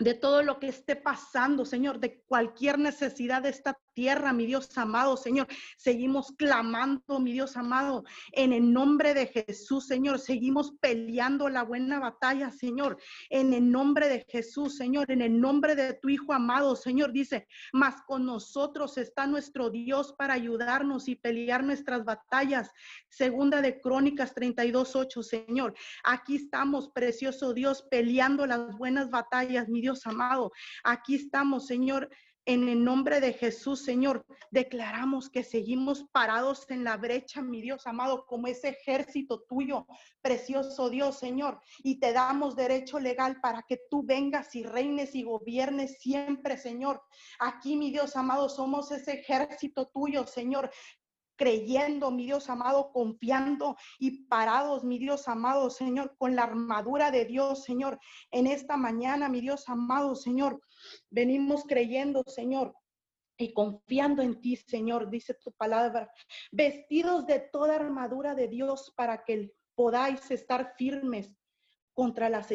[0.00, 4.78] de todo lo que esté pasando, Señor, de cualquier necesidad de esta tierra, mi Dios
[4.78, 5.46] amado, Señor.
[5.76, 10.18] Seguimos clamando, mi Dios amado, en el nombre de Jesús, Señor.
[10.18, 12.96] Seguimos peleando la buena batalla, Señor,
[13.28, 17.12] en el nombre de Jesús, Señor, en el nombre de tu Hijo amado, Señor.
[17.12, 22.70] Dice, mas con nosotros está nuestro Dios para ayudarnos y pelear nuestras batallas.
[23.10, 25.74] Segunda de Crónicas 32, 8, Señor.
[26.04, 30.52] Aquí estamos, precioso Dios, peleando las buenas batallas, mi Dios amado.
[30.84, 32.08] Aquí estamos, Señor
[32.46, 37.86] en el nombre de Jesús, Señor, declaramos que seguimos parados en la brecha, mi Dios
[37.86, 39.86] amado, como ese ejército tuyo,
[40.22, 41.60] precioso Dios, Señor.
[41.82, 47.02] Y te damos derecho legal para que tú vengas y reines y gobiernes siempre, Señor.
[47.38, 50.70] Aquí, mi Dios amado, somos ese ejército tuyo, Señor,
[51.40, 57.24] creyendo, mi Dios amado, confiando y parados, mi Dios amado, Señor, con la armadura de
[57.24, 57.98] Dios, Señor.
[58.30, 60.60] En esta mañana, mi Dios amado, Señor,
[61.10, 62.74] venimos creyendo, Señor,
[63.36, 66.12] y confiando en ti, Señor, dice tu palabra,
[66.52, 71.34] vestidos de toda armadura de Dios para que podáis estar firmes
[71.94, 72.48] contra las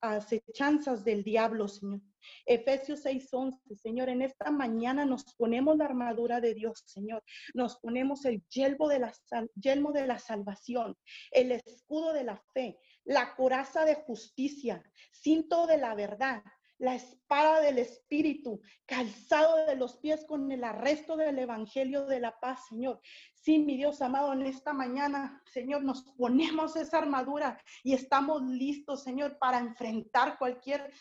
[0.00, 2.00] acechanzas del diablo, Señor.
[2.46, 7.22] Efesios 6:11, Señor, en esta mañana nos ponemos la armadura de Dios, Señor.
[7.54, 9.12] Nos ponemos el yelmo de la,
[9.54, 10.96] yelmo de la salvación,
[11.30, 16.42] el escudo de la fe, la coraza de justicia, cinto de la verdad,
[16.78, 22.38] la espada del Espíritu, calzado de los pies con el arresto del Evangelio de la
[22.38, 23.00] paz, Señor.
[23.34, 29.02] Sí, mi Dios amado, en esta mañana, Señor, nos ponemos esa armadura y estamos listos,
[29.02, 30.92] Señor, para enfrentar cualquier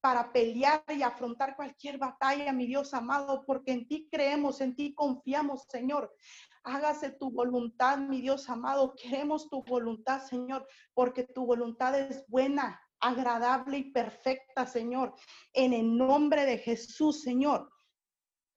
[0.00, 4.94] para pelear y afrontar cualquier batalla, mi Dios amado, porque en ti creemos, en ti
[4.94, 6.14] confiamos, Señor.
[6.62, 8.94] Hágase tu voluntad, mi Dios amado.
[8.94, 15.14] Queremos tu voluntad, Señor, porque tu voluntad es buena, agradable y perfecta, Señor.
[15.52, 17.70] En el nombre de Jesús, Señor.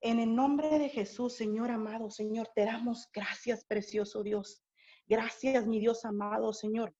[0.01, 4.61] En el nombre de Jesús, Señor amado, Señor, te damos gracias, precioso Dios.
[5.05, 6.93] Gracias, mi Dios amado, Señor.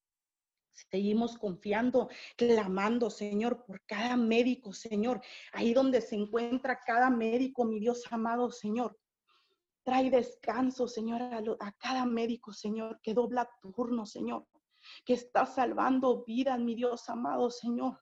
[0.89, 5.21] Seguimos confiando, clamando, Señor, por cada médico, Señor.
[5.51, 8.97] Ahí donde se encuentra cada médico, mi Dios amado, Señor.
[9.83, 14.47] Trae descanso, Señor, a, cada médico, Señor, que dobla turno, Señor,
[15.05, 17.99] que está salvando vidas, mi Dios amado, Señor.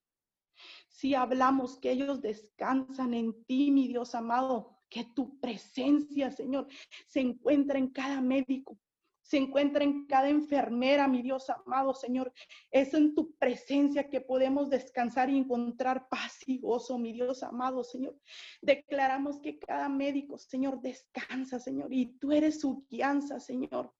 [0.87, 6.67] Si hablamos que ellos descansan en ti, mi Dios amado, que tu presencia, Señor,
[7.07, 8.77] se encuentra en cada médico,
[9.23, 12.33] se encuentra en cada enfermera, mi Dios amado Señor.
[12.69, 17.83] Es en tu presencia que podemos descansar y encontrar paz y gozo, mi Dios amado
[17.85, 18.19] Señor.
[18.61, 23.93] Declaramos que cada médico, Señor, descansa, Señor, y tú eres su guianza, Señor.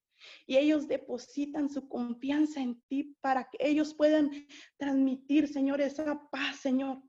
[0.45, 4.31] Y ellos depositan su confianza en ti para que ellos puedan
[4.77, 7.01] transmitir, Señor, esa paz, Señor.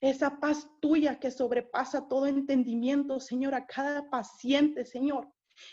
[0.00, 5.32] Esa paz tuya que sobrepasa todo entendimiento, Señor, a cada paciente, Señor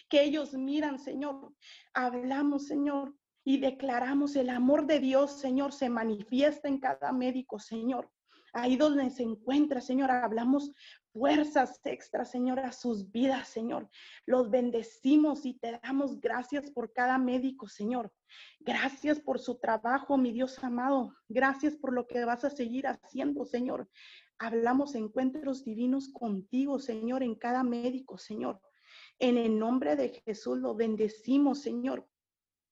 [0.10, 1.54] que ellos miran, Señor.
[1.94, 8.10] Hablamos, Señor, y declaramos el amor de Dios, Señor, se manifiesta en cada médico, Señor.
[8.54, 10.72] Ahí donde se encuentra, Señor, hablamos
[11.16, 13.90] fuerzas extras, Señor, a sus vidas, Señor.
[14.26, 18.12] Los bendecimos y te damos gracias por cada médico, Señor.
[18.60, 21.16] Gracias por su trabajo, mi Dios amado.
[21.30, 23.90] Gracias por lo que vas a seguir haciendo, Señor.
[24.40, 28.60] Hablamos encuentros divinos contigo, Señor, en cada médico, Señor.
[29.18, 32.06] En el nombre de Jesús lo bendecimos, Señor.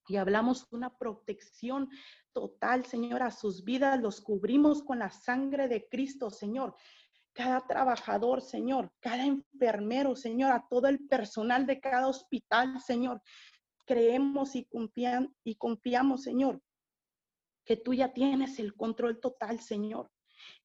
[0.06, 1.88] Y hablamos una protección
[2.34, 4.02] total, Señor, a sus vidas.
[4.02, 6.76] Los cubrimos con la sangre de Cristo, Señor.
[7.34, 13.20] Cada trabajador, Señor, cada enfermero, Señor, a todo el personal de cada hospital, Señor.
[13.84, 14.68] Creemos y,
[15.44, 16.62] y confiamos, Señor,
[17.64, 20.10] que tú ya tienes el control total, Señor.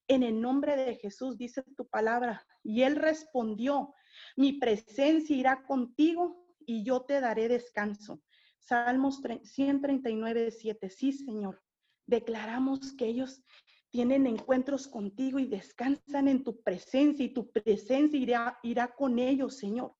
[0.07, 2.45] En el nombre de Jesús dice tu palabra.
[2.63, 3.93] Y él respondió,
[4.35, 8.21] mi presencia irá contigo y yo te daré descanso.
[8.59, 10.89] Salmos 139, 7.
[10.89, 11.61] Sí, Señor.
[12.05, 13.43] Declaramos que ellos
[13.91, 19.57] tienen encuentros contigo y descansan en tu presencia y tu presencia irá, irá con ellos,
[19.57, 19.95] Señor.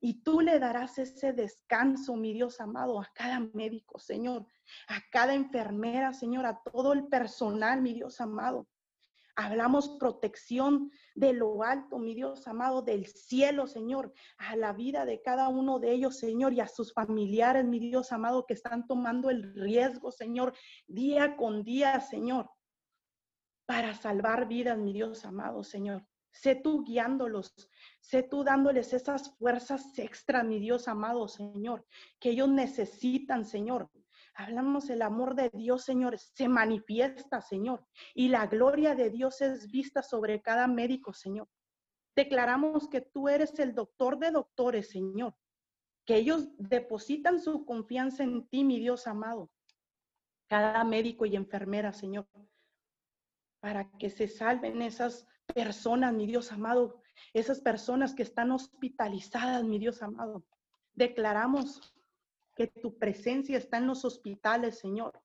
[0.00, 4.46] Y tú le darás ese descanso, mi Dios amado, a cada médico, Señor,
[4.88, 8.68] a cada enfermera, Señor, a todo el personal, mi Dios amado.
[9.38, 15.20] Hablamos protección de lo alto, mi Dios amado, del cielo, Señor, a la vida de
[15.20, 19.28] cada uno de ellos, Señor, y a sus familiares, mi Dios amado, que están tomando
[19.28, 20.54] el riesgo, Señor,
[20.86, 22.50] día con día, Señor,
[23.66, 26.06] para salvar vidas, mi Dios amado, Señor.
[26.30, 27.52] Sé tú guiándolos,
[28.00, 31.86] sé tú dándoles esas fuerzas extra, mi Dios amado, Señor,
[32.20, 33.90] que ellos necesitan, Señor,
[34.34, 39.70] hablamos el amor de Dios, Señor, se manifiesta, Señor, y la gloria de Dios es
[39.70, 41.48] vista sobre cada médico, Señor.
[42.14, 45.34] Declaramos que tú eres el doctor de doctores, Señor,
[46.04, 49.50] que ellos depositan su confianza en ti, mi Dios amado,
[50.48, 52.28] cada médico y enfermera, Señor,
[53.60, 57.00] para que se salven esas personas, mi Dios amado,
[57.32, 60.44] esas personas que están hospitalizadas, mi Dios amado.
[60.94, 61.94] Declaramos
[62.54, 65.20] que tu presencia está en los hospitales, Señor.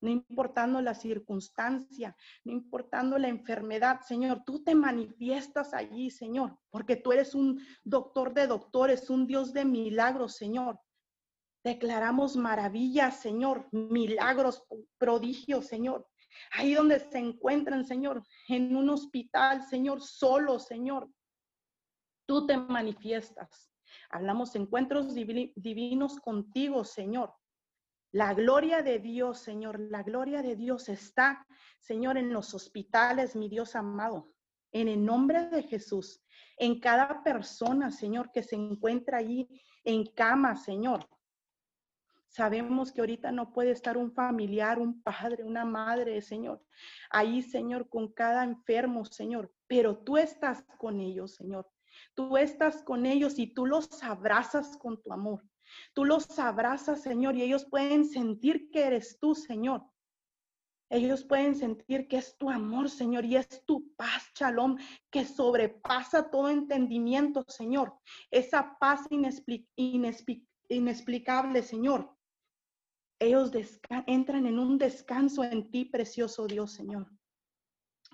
[0.00, 6.96] No importando la circunstancia, no importando la enfermedad, Señor, tú te manifiestas allí, Señor, porque
[6.96, 10.80] tú eres un doctor de doctores, un Dios de milagros, Señor.
[11.62, 14.64] Declaramos maravillas, Señor, milagros,
[14.98, 16.08] prodigios, Señor.
[16.52, 21.10] Ahí donde se encuentran, Señor, en un hospital, Señor, solo, Señor,
[22.26, 23.70] tú te manifiestas.
[24.10, 27.34] Hablamos encuentros divinos contigo, Señor.
[28.12, 31.46] La gloria de Dios, Señor, la gloria de Dios está,
[31.80, 34.30] Señor, en los hospitales, mi Dios amado.
[34.70, 36.22] En el nombre de Jesús,
[36.58, 39.48] en cada persona, Señor, que se encuentra allí
[39.84, 41.08] en cama, Señor.
[42.34, 46.64] Sabemos que ahorita no puede estar un familiar, un padre, una madre, Señor.
[47.10, 49.52] Ahí, Señor, con cada enfermo, Señor.
[49.66, 51.70] Pero tú estás con ellos, Señor.
[52.14, 55.44] Tú estás con ellos y tú los abrazas con tu amor.
[55.92, 59.84] Tú los abrazas, Señor, y ellos pueden sentir que eres tú, Señor.
[60.88, 64.78] Ellos pueden sentir que es tu amor, Señor, y es tu paz, Shalom,
[65.10, 67.94] que sobrepasa todo entendimiento, Señor.
[68.30, 69.06] Esa paz
[69.76, 72.16] inexplicable, Señor.
[73.22, 73.52] Ellos
[74.08, 77.06] entran en un descanso en ti, precioso Dios, Señor.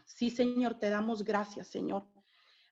[0.04, 2.06] Sí, Señor, te damos gracias, Señor.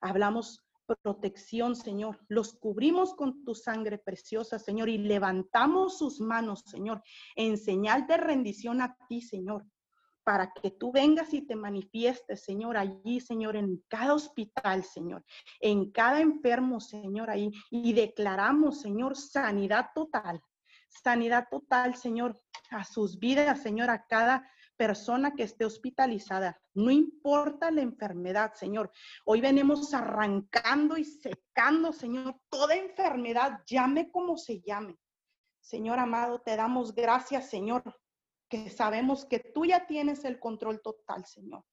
[0.03, 0.67] Hablamos
[1.03, 2.21] protección, Señor.
[2.29, 7.03] Los cubrimos con tu sangre preciosa, Señor, y levantamos sus manos, Señor,
[7.37, 9.65] en señal de rendición a ti, Señor,
[10.23, 15.25] para que tú vengas y te manifiestes, Señor, allí, Señor, en cada hospital, Señor,
[15.61, 20.43] en cada enfermo, Señor, ahí, y declaramos, Señor, sanidad total.
[21.03, 27.71] Sanidad total, Señor, a sus vidas, Señor, a cada persona que esté hospitalizada, no importa
[27.71, 28.91] la enfermedad, Señor.
[29.25, 34.97] Hoy venimos arrancando y secando, Señor, toda enfermedad, llame como se llame.
[35.61, 37.83] Señor amado, te damos gracias, Señor,
[38.49, 41.65] que sabemos que tú ya tienes el control total, Señor.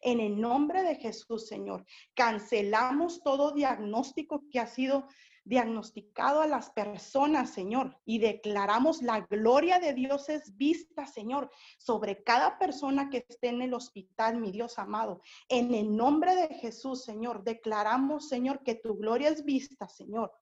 [0.00, 5.08] En el nombre de Jesús, Señor, cancelamos todo diagnóstico que ha sido
[5.44, 12.22] diagnosticado a las personas, Señor, y declaramos la gloria de Dios es vista, Señor, sobre
[12.22, 15.20] cada persona que esté en el hospital, mi Dios amado.
[15.48, 20.32] En el nombre de Jesús, Señor, declaramos, Señor, que tu gloria es vista, Señor.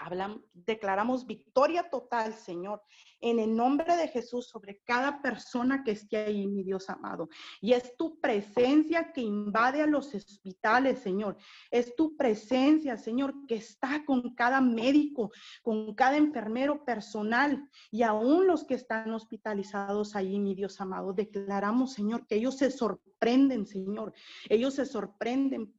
[0.00, 2.82] Hablamos, declaramos victoria total, Señor,
[3.20, 7.28] en el nombre de Jesús sobre cada persona que esté ahí, mi Dios amado.
[7.60, 11.36] Y es tu presencia que invade a los hospitales, Señor.
[11.70, 15.30] Es tu presencia, Señor, que está con cada médico,
[15.62, 21.12] con cada enfermero personal y aún los que están hospitalizados ahí, mi Dios amado.
[21.12, 24.12] Declaramos, Señor, que ellos se sorprenden, Señor.
[24.48, 25.77] Ellos se sorprenden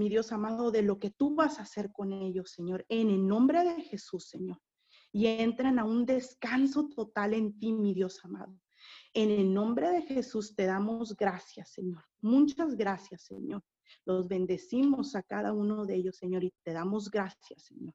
[0.00, 3.26] mi Dios amado, de lo que tú vas a hacer con ellos, Señor, en el
[3.26, 4.58] nombre de Jesús, Señor.
[5.12, 8.58] Y entran a un descanso total en ti, mi Dios amado.
[9.12, 12.02] En el nombre de Jesús te damos gracias, Señor.
[12.22, 13.62] Muchas gracias, Señor.
[14.06, 17.94] Los bendecimos a cada uno de ellos, Señor, y te damos gracias, Señor.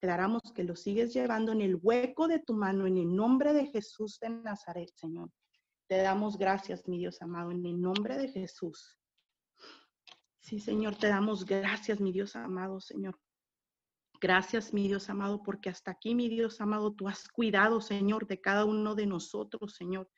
[0.00, 3.66] Declaramos que lo sigues llevando en el hueco de tu mano, en el nombre de
[3.66, 5.30] Jesús de Nazaret, Señor.
[5.86, 8.98] Te damos gracias, mi Dios amado, en el nombre de Jesús.
[10.46, 13.18] Sí, Señor, te damos gracias, mi Dios amado, Señor.
[14.20, 18.40] Gracias, mi Dios amado, porque hasta aquí, mi Dios amado, tú has cuidado, Señor, de
[18.40, 20.08] cada uno de nosotros, Señor.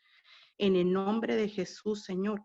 [0.59, 2.45] En el nombre de Jesús, Señor.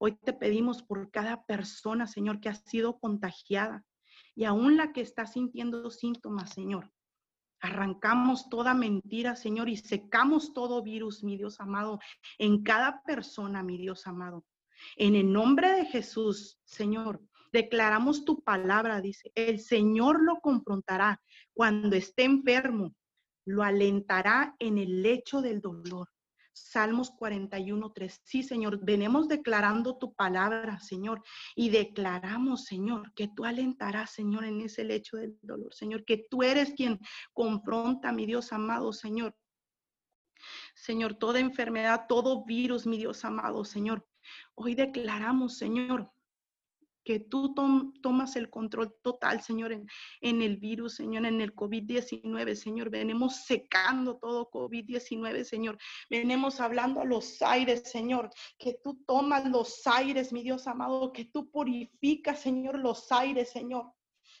[0.00, 3.84] Hoy te pedimos por cada persona, Señor, que ha sido contagiada
[4.34, 6.92] y aún la que está sintiendo síntomas, Señor.
[7.60, 12.00] Arrancamos toda mentira, Señor, y secamos todo virus, mi Dios amado,
[12.38, 14.44] en cada persona, mi Dios amado.
[14.96, 17.20] En el nombre de Jesús, Señor,
[17.52, 21.20] declaramos tu palabra, dice, el Señor lo confrontará
[21.54, 22.94] cuando esté enfermo,
[23.46, 26.08] lo alentará en el lecho del dolor.
[26.52, 28.20] Salmos 41, 3.
[28.24, 31.22] Sí, Señor, venimos declarando tu palabra, Señor,
[31.54, 36.42] y declaramos, Señor, que tú alentarás, Señor, en ese lecho del dolor, Señor, que tú
[36.42, 36.98] eres quien
[37.34, 39.36] confronta, mi Dios amado, Señor.
[40.74, 44.06] Señor, toda enfermedad, todo virus, mi Dios amado, Señor,
[44.54, 46.10] Hoy declaramos, Señor,
[47.06, 47.54] que tú
[48.02, 49.86] tomas el control total, Señor, en,
[50.20, 52.90] en el virus, Señor, en el COVID-19, Señor.
[52.90, 55.78] Venimos secando todo COVID-19, Señor.
[56.10, 61.26] Venimos hablando a los aires, Señor, que tú tomas los aires, mi Dios amado, que
[61.26, 63.92] tú purificas, Señor, los aires, Señor.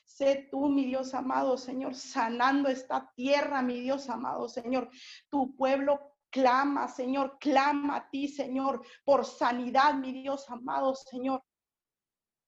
[0.04, 4.90] Sé tú, mi Dios amado, Señor, sanando esta tierra, mi Dios amado, Señor.
[5.30, 11.42] Tu pueblo Clama, Señor, clama a ti, Señor, por sanidad, mi Dios amado, Señor.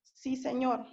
[0.03, 0.84] Sí, Señor.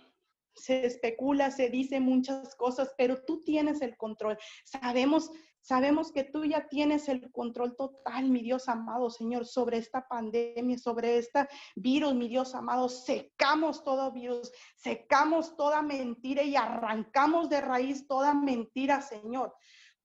[0.56, 4.38] Se especula, se dice muchas cosas, pero tú tienes el control.
[4.64, 5.30] Sabemos,
[5.60, 10.78] sabemos que tú ya tienes el control total, mi Dios amado, Señor, sobre esta pandemia,
[10.78, 12.88] sobre este virus, mi Dios amado.
[12.88, 19.54] Secamos todo virus, secamos toda mentira y arrancamos de raíz toda mentira, Señor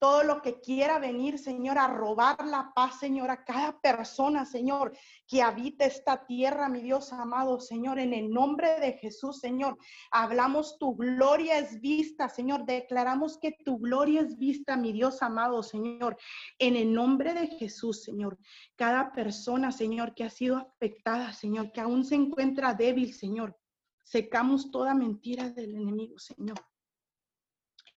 [0.01, 4.97] todo lo que quiera venir, Señor, a robar la paz, Señor, a cada persona, Señor,
[5.29, 9.77] que habita esta tierra, mi Dios amado, Señor, en el nombre de Jesús, Señor.
[10.11, 12.65] Hablamos, tu gloria es vista, Señor.
[12.65, 16.17] Declaramos que tu gloria es vista, mi Dios amado, Señor,
[16.59, 18.39] en el nombre de Jesús, Señor.
[18.77, 23.55] Cada persona, Señor, que ha sido afectada, Señor, que aún se encuentra débil, Señor.
[24.03, 26.70] Secamos toda mentira del enemigo, Señor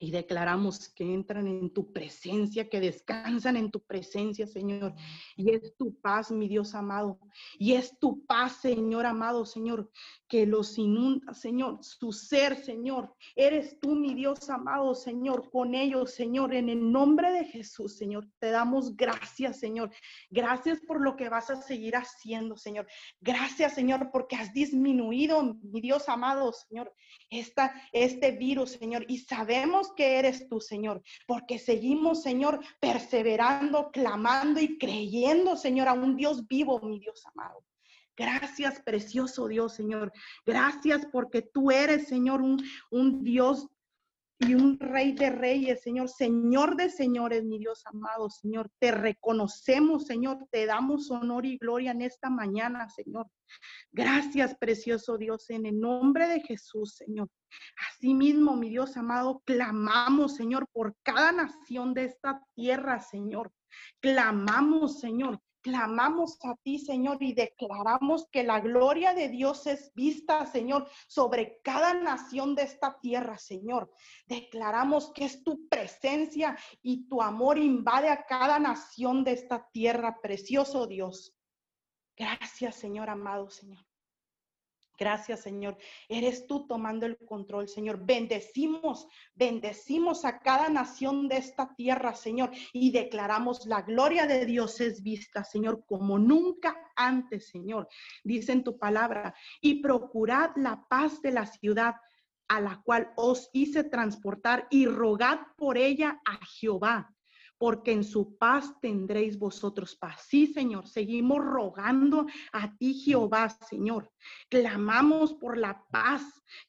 [0.04, 4.94] y declaramos que entran en tu presencia, que descansan en tu presencia, Señor.
[5.38, 7.22] Y es tu paz, mi Dios amado.
[7.58, 9.90] Y es tu paz, Señor amado, Señor,
[10.28, 11.82] que los inunda, Señor.
[11.82, 13.16] Su ser, Señor.
[13.34, 16.54] Eres tú, mi Dios amado, Señor, con ellos, Señor.
[16.54, 19.90] En el nombre de Jesús, Señor, te damos gracias, Señor.
[20.30, 22.88] Gracias por lo que vas a seguir haciendo, Señor.
[23.22, 26.94] Gracias, Señor, porque has disminuido, mi Dios amado, Señor,
[27.30, 29.06] esta, este virus, Señor.
[29.08, 35.94] Y sabemos que eres tú, Señor, porque seguimos, Señor, perseverando, clamando y creyendo, Señor, a
[35.94, 37.64] un Dios vivo, mi Dios amado.
[38.16, 40.12] Gracias, precioso Dios, Señor.
[40.46, 43.68] Gracias porque tú eres, Señor, un, un Dios
[44.40, 48.70] y un rey de reyes, Señor, Señor de señores, mi Dios amado, Señor.
[48.80, 53.28] Te reconocemos, Señor, te damos honor y gloria en esta mañana, Señor.
[53.92, 57.30] Gracias, precioso Dios, en el nombre de Jesús, Señor.
[57.90, 63.52] Asimismo, mi Dios amado, clamamos, Señor, por cada nación de esta tierra, Señor.
[64.02, 70.46] Clamamos, Señor, clamamos a ti, Señor, y declaramos que la gloria de Dios es vista,
[70.46, 73.90] Señor, sobre cada nación de esta tierra, Señor.
[74.28, 80.20] Declaramos que es tu presencia y tu amor invade a cada nación de esta tierra,
[80.22, 81.34] precioso Dios.
[82.16, 83.84] Gracias, Señor amado, Señor.
[85.04, 85.78] Gracias, Señor.
[86.08, 88.06] Eres tú tomando el control, Señor.
[88.06, 94.80] Bendecimos, bendecimos a cada nación de esta tierra, Señor, y declaramos la gloria de Dios
[94.80, 97.90] es vista, Señor, como nunca antes, Señor.
[98.24, 101.96] Dice en tu palabra, y procurad la paz de la ciudad
[102.48, 107.14] a la cual os hice transportar y rogad por ella a Jehová
[107.58, 110.26] porque en su paz tendréis vosotros paz.
[110.28, 114.12] Sí, Señor, seguimos rogando a ti, Jehová, Señor.
[114.50, 116.22] Clamamos por la paz,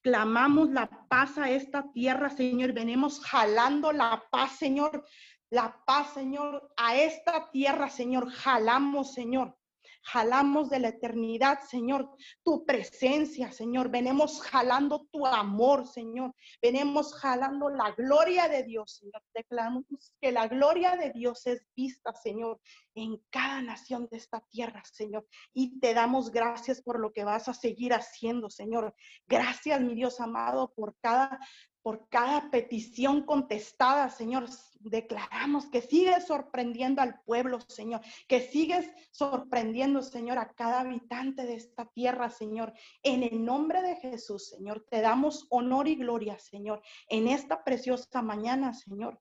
[0.02, 2.72] clamamos la paz a esta tierra, Señor.
[2.72, 5.04] Venimos jalando la paz, Señor.
[5.50, 8.30] La paz, Señor, a esta tierra, Señor.
[8.30, 9.56] Jalamos, Señor.
[10.04, 12.10] Jalamos de la eternidad, Señor,
[12.42, 13.90] tu presencia, Señor.
[13.90, 16.34] Venimos jalando tu amor, Señor.
[16.60, 19.22] Venimos jalando la gloria de Dios, Señor.
[19.34, 19.84] Declaramos
[20.20, 22.60] que la gloria de Dios es vista, Señor,
[22.94, 25.26] en cada nación de esta tierra, Señor.
[25.52, 28.94] Y te damos gracias por lo que vas a seguir haciendo, Señor.
[29.26, 31.40] Gracias, mi Dios amado, por cada
[31.84, 34.46] por cada petición contestada, Señor.
[34.80, 41.56] Declaramos que sigues sorprendiendo al pueblo, Señor, que sigues sorprendiendo, Señor, a cada habitante de
[41.56, 42.72] esta tierra, Señor.
[43.02, 48.22] En el nombre de Jesús, Señor, te damos honor y gloria, Señor, en esta preciosa
[48.22, 49.20] mañana, Señor.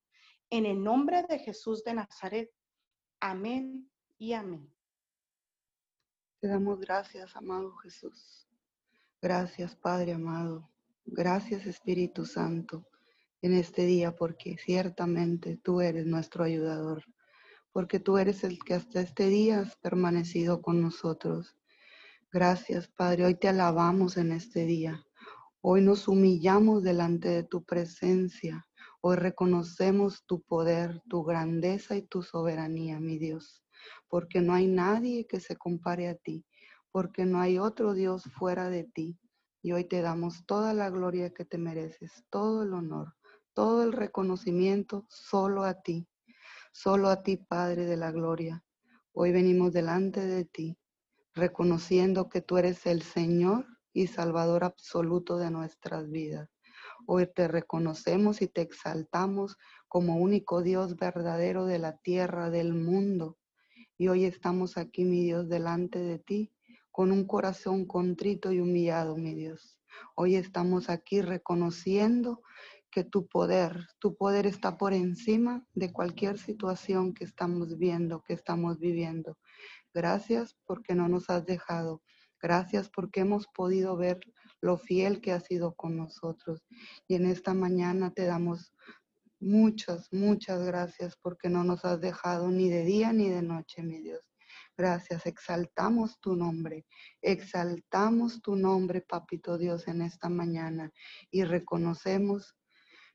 [0.49, 2.49] En el nombre de Jesús de Nazaret.
[3.19, 4.73] Amén y amén.
[6.39, 8.47] Te damos gracias, amado Jesús.
[9.21, 10.72] Gracias, Padre amado
[11.05, 12.87] Gracias Espíritu Santo
[13.41, 17.03] en este día porque ciertamente tú eres nuestro ayudador,
[17.73, 21.57] porque tú eres el que hasta este día has permanecido con nosotros.
[22.31, 25.03] Gracias Padre, hoy te alabamos en este día.
[25.59, 28.65] Hoy nos humillamos delante de tu presencia.
[29.01, 33.61] Hoy reconocemos tu poder, tu grandeza y tu soberanía, mi Dios,
[34.07, 36.45] porque no hay nadie que se compare a ti,
[36.91, 39.19] porque no hay otro Dios fuera de ti.
[39.65, 43.15] Y hoy te damos toda la gloria que te mereces, todo el honor,
[43.53, 46.05] todo el reconocimiento solo a ti,
[46.73, 48.61] solo a ti, Padre de la gloria.
[49.13, 50.77] Hoy venimos delante de ti,
[51.33, 56.49] reconociendo que tú eres el Señor y Salvador absoluto de nuestras vidas.
[57.07, 59.55] Hoy te reconocemos y te exaltamos
[59.87, 63.37] como único Dios verdadero de la tierra, del mundo.
[63.97, 66.51] Y hoy estamos aquí, mi Dios, delante de ti
[66.93, 69.79] con un corazón contrito y humillado, mi Dios.
[70.15, 72.43] Hoy estamos aquí reconociendo
[72.91, 78.33] que tu poder, tu poder está por encima de cualquier situación que estamos viendo, que
[78.33, 79.39] estamos viviendo.
[79.91, 82.03] Gracias porque no nos has dejado.
[82.39, 84.19] Gracias porque hemos podido ver
[84.61, 86.63] lo fiel que has sido con nosotros.
[87.07, 88.71] Y en esta mañana te damos
[89.39, 93.99] muchas, muchas gracias porque no nos has dejado ni de día ni de noche, mi
[93.99, 94.32] Dios.
[94.75, 96.87] Gracias, exaltamos tu nombre,
[97.21, 100.91] exaltamos tu nombre, Papito Dios, en esta mañana
[101.29, 102.57] y reconocemos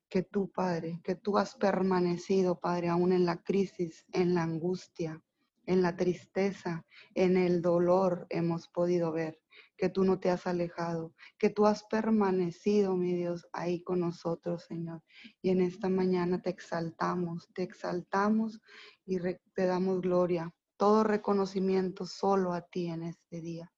[0.08, 5.20] que tú, Padre, que tú has permanecido, Padre, aún en la crisis, en la angustia,
[5.66, 9.40] en la tristeza, en el dolor hemos podido ver
[9.76, 14.64] que tú no te has alejado, que tú has permanecido, mi Dios, ahí con nosotros,
[14.64, 15.02] Señor.
[15.42, 18.60] Y en esta mañana te exaltamos, te exaltamos
[19.04, 23.70] y te damos gloria todo reconocimiento solo a ti en este día.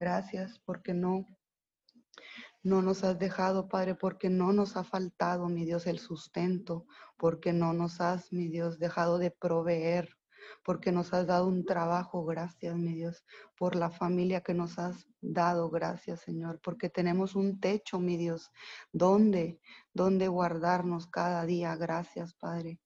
[0.00, 1.26] Gracias porque no
[2.62, 6.86] no nos has dejado, Padre, porque no nos ha faltado, mi Dios, el sustento,
[7.16, 10.10] porque no nos has, mi Dios, dejado de proveer,
[10.62, 13.24] porque nos has dado un trabajo, gracias, mi Dios,
[13.56, 18.50] por la familia que nos has dado, gracias, Señor, porque tenemos un techo, mi Dios,
[18.92, 19.58] donde,
[19.94, 22.78] donde guardarnos cada día, gracias, Padre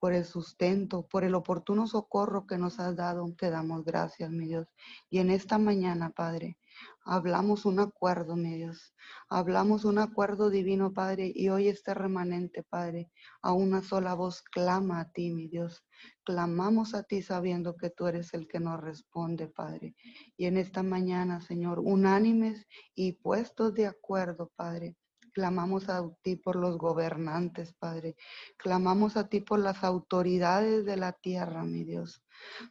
[0.00, 3.30] por el sustento, por el oportuno socorro que nos has dado.
[3.36, 4.66] Te damos gracias, mi Dios.
[5.10, 6.56] Y en esta mañana, Padre,
[7.04, 8.94] hablamos un acuerdo, mi Dios.
[9.28, 11.30] Hablamos un acuerdo divino, Padre.
[11.34, 13.10] Y hoy este remanente, Padre,
[13.42, 15.84] a una sola voz clama a ti, mi Dios.
[16.24, 19.94] Clamamos a ti sabiendo que tú eres el que nos responde, Padre.
[20.38, 24.96] Y en esta mañana, Señor, unánimes y puestos de acuerdo, Padre
[25.32, 28.16] Clamamos a ti por los gobernantes, Padre.
[28.56, 32.22] Clamamos a ti por las autoridades de la tierra, mi Dios.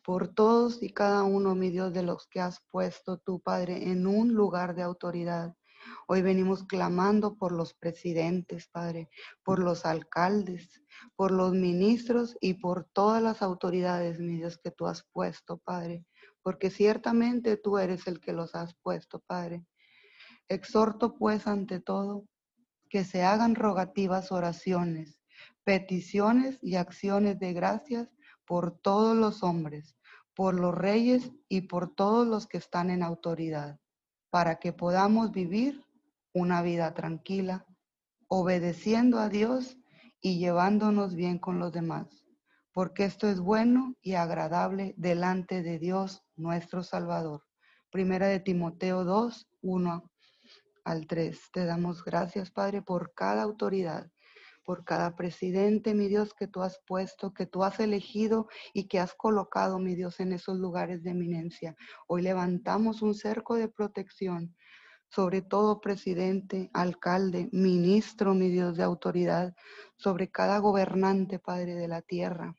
[0.03, 4.07] Por todos y cada uno, mi Dios, de los que has puesto tú, Padre, en
[4.07, 5.55] un lugar de autoridad.
[6.07, 9.09] Hoy venimos clamando por los presidentes, Padre,
[9.43, 10.81] por los alcaldes,
[11.15, 16.05] por los ministros y por todas las autoridades, mi Dios, que tú has puesto, Padre,
[16.41, 19.65] porque ciertamente tú eres el que los has puesto, Padre.
[20.49, 22.25] Exhorto pues ante todo
[22.89, 25.19] que se hagan rogativas oraciones,
[25.63, 28.09] peticiones y acciones de gracias
[28.45, 29.95] por todos los hombres,
[30.33, 33.79] por los reyes y por todos los que están en autoridad,
[34.31, 35.85] para que podamos vivir
[36.33, 37.65] una vida tranquila,
[38.27, 39.77] obedeciendo a Dios
[40.21, 42.25] y llevándonos bien con los demás,
[42.73, 47.43] porque esto es bueno y agradable delante de Dios nuestro Salvador.
[47.91, 50.08] Primera de Timoteo 2, 1
[50.85, 51.39] al 3.
[51.51, 54.09] Te damos gracias, Padre, por cada autoridad,
[54.63, 58.99] por cada presidente, mi Dios, que tú has puesto, que tú has elegido y que
[58.99, 61.75] has colocado, mi Dios, en esos lugares de eminencia.
[62.07, 64.55] Hoy levantamos un cerco de protección
[65.09, 69.55] sobre todo presidente, alcalde, ministro, mi Dios de autoridad,
[69.97, 72.55] sobre cada gobernante, Padre de la tierra.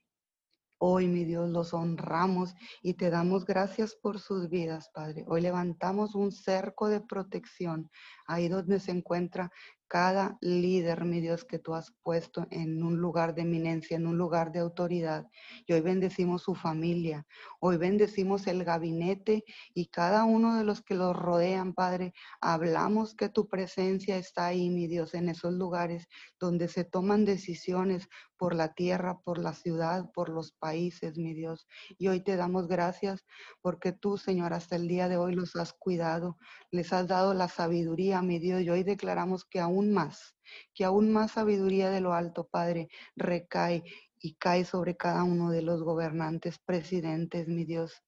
[0.83, 5.27] Hoy, mi Dios, los honramos y te damos gracias por sus vidas, Padre.
[5.29, 7.91] Hoy levantamos un cerco de protección
[8.27, 9.53] ahí donde se encuentra
[9.91, 14.17] cada líder, mi Dios, que tú has puesto en un lugar de eminencia, en un
[14.17, 15.27] lugar de autoridad.
[15.67, 17.27] Y hoy bendecimos su familia,
[17.59, 22.15] hoy bendecimos el gabinete y cada uno de los que los rodean, Padre.
[22.41, 26.07] Hablamos que tu presencia está ahí, mi Dios, en esos lugares
[26.39, 28.09] donde se toman decisiones
[28.41, 31.69] por la tierra, por la ciudad, por los países, mi Dios.
[31.99, 33.27] Y hoy te damos gracias
[33.61, 36.39] porque tú, Señor, hasta el día de hoy los has cuidado,
[36.71, 38.63] les has dado la sabiduría, mi Dios.
[38.63, 40.39] Y hoy declaramos que aún más,
[40.73, 43.85] que aún más sabiduría de lo alto, Padre, recae
[44.19, 48.03] y cae sobre cada uno de los gobernantes, presidentes, mi Dios.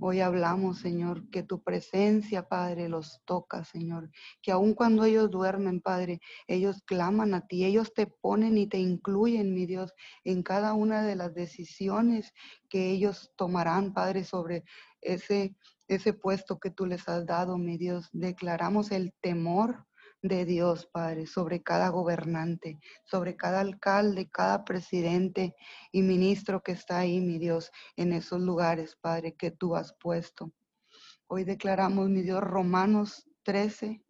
[0.00, 4.10] Hoy hablamos, Señor, que tu presencia, Padre, los toca, Señor.
[4.42, 8.78] Que aun cuando ellos duermen, Padre, ellos claman a ti, ellos te ponen y te
[8.78, 9.92] incluyen, mi Dios,
[10.24, 12.32] en cada una de las decisiones
[12.68, 14.64] que ellos tomarán, Padre, sobre
[15.00, 15.56] ese,
[15.88, 18.08] ese puesto que tú les has dado, mi Dios.
[18.12, 19.86] Declaramos el temor
[20.22, 25.54] de Dios, Padre, sobre cada gobernante, sobre cada alcalde, cada presidente
[25.92, 30.52] y ministro que está ahí, mi Dios, en esos lugares, Padre, que tú has puesto.
[31.28, 34.04] Hoy declaramos, mi Dios, Romanos 13,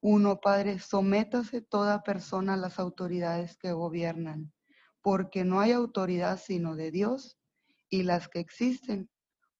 [0.00, 4.52] 1, Padre, sométase toda persona a las autoridades que gobiernan,
[5.02, 7.38] porque no hay autoridad sino de Dios
[7.88, 9.10] y las que existen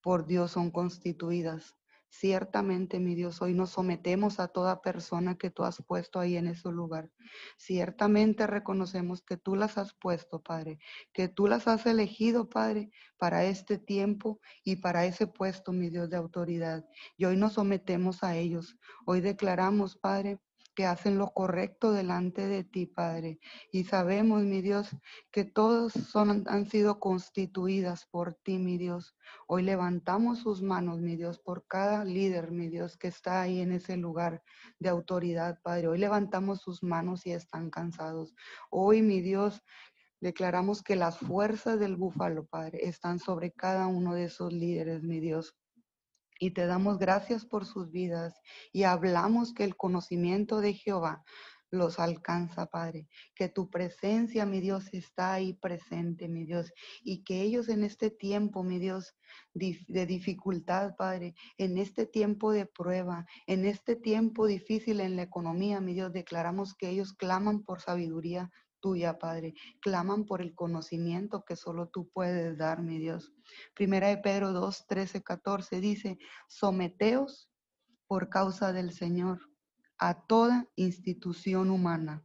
[0.00, 1.76] por Dios son constituidas.
[2.14, 6.46] Ciertamente, mi Dios, hoy nos sometemos a toda persona que tú has puesto ahí en
[6.46, 7.10] ese lugar.
[7.56, 10.78] Ciertamente reconocemos que tú las has puesto, Padre,
[11.14, 16.10] que tú las has elegido, Padre, para este tiempo y para ese puesto, mi Dios,
[16.10, 16.84] de autoridad.
[17.16, 18.76] Y hoy nos sometemos a ellos.
[19.06, 20.38] Hoy declaramos, Padre,
[20.74, 23.38] que hacen lo correcto delante de ti, Padre.
[23.70, 24.88] Y sabemos, mi Dios,
[25.30, 29.16] que todos son, han sido constituidas por ti, mi Dios.
[29.46, 33.72] Hoy levantamos sus manos, mi Dios, por cada líder, mi Dios, que está ahí en
[33.72, 34.42] ese lugar
[34.78, 35.88] de autoridad, Padre.
[35.88, 38.34] Hoy levantamos sus manos y están cansados.
[38.70, 39.62] Hoy, mi Dios,
[40.20, 45.20] declaramos que las fuerzas del búfalo, Padre, están sobre cada uno de esos líderes, mi
[45.20, 45.56] Dios
[46.42, 48.34] y te damos gracias por sus vidas
[48.72, 51.22] y hablamos que el conocimiento de Jehová
[51.70, 53.06] los alcanza, Padre.
[53.36, 56.72] Que tu presencia, mi Dios, está ahí presente, mi Dios.
[57.04, 59.14] Y que ellos en este tiempo, mi Dios,
[59.54, 65.80] de dificultad, Padre, en este tiempo de prueba, en este tiempo difícil en la economía,
[65.80, 68.50] mi Dios, declaramos que ellos claman por sabiduría
[68.82, 69.54] tuya, Padre.
[69.80, 73.32] Claman por el conocimiento que solo tú puedes dar, mi Dios.
[73.74, 76.18] Primera de Pedro 2, 13, 14 dice,
[76.48, 77.50] someteos
[78.06, 79.40] por causa del Señor
[79.96, 82.22] a toda institución humana,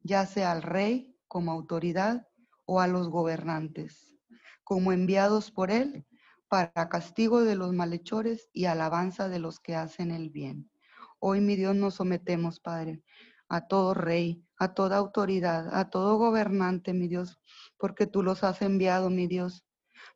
[0.00, 2.26] ya sea al rey como autoridad
[2.64, 4.16] o a los gobernantes,
[4.64, 6.06] como enviados por él
[6.48, 10.70] para castigo de los malhechores y alabanza de los que hacen el bien.
[11.18, 13.02] Hoy, mi Dios, nos sometemos, Padre,
[13.48, 17.40] a todo rey, a toda autoridad, a todo gobernante, mi Dios,
[17.78, 19.64] porque tú los has enviado, mi Dios,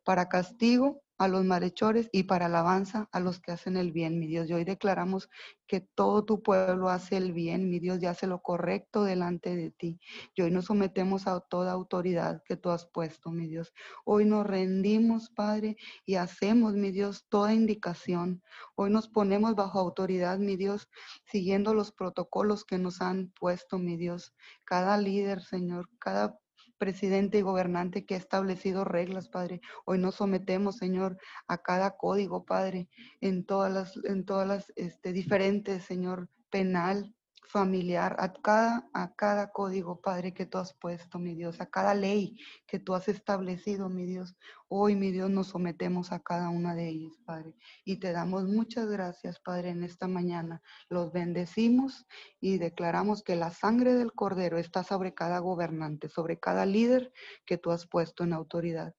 [0.03, 4.27] para castigo a los malhechores y para alabanza a los que hacen el bien, mi
[4.27, 4.49] Dios.
[4.49, 5.29] Y hoy declaramos
[5.67, 9.71] que todo tu pueblo hace el bien, mi Dios, y hace lo correcto delante de
[9.71, 9.99] ti.
[10.35, 13.73] Y hoy nos sometemos a toda autoridad que tú has puesto, mi Dios.
[14.03, 18.43] Hoy nos rendimos, Padre, y hacemos, mi Dios, toda indicación.
[18.75, 20.89] Hoy nos ponemos bajo autoridad, mi Dios,
[21.25, 24.33] siguiendo los protocolos que nos han puesto, mi Dios.
[24.65, 26.37] Cada líder, Señor, cada
[26.77, 29.61] presidente y gobernante que ha establecido reglas, Padre.
[29.85, 31.17] Hoy nos sometemos, Señor,
[31.47, 32.89] a cada código, Padre,
[33.21, 37.13] en todas las, en todas las este, diferentes, Señor, penal,
[37.55, 41.93] familiar, a cada, a cada código, Padre, que tú has puesto, mi Dios, a cada
[41.93, 42.37] ley
[42.67, 44.35] que tú has establecido, mi Dios.
[44.67, 47.55] Hoy, mi Dios, nos sometemos a cada una de ellas, Padre.
[47.85, 50.61] Y te damos muchas gracias, Padre, en esta mañana.
[50.89, 52.05] Los bendecimos
[52.41, 57.13] y declaramos que la sangre del Cordero está sobre cada gobernante, sobre cada líder
[57.45, 58.93] que tú has puesto en autoridad.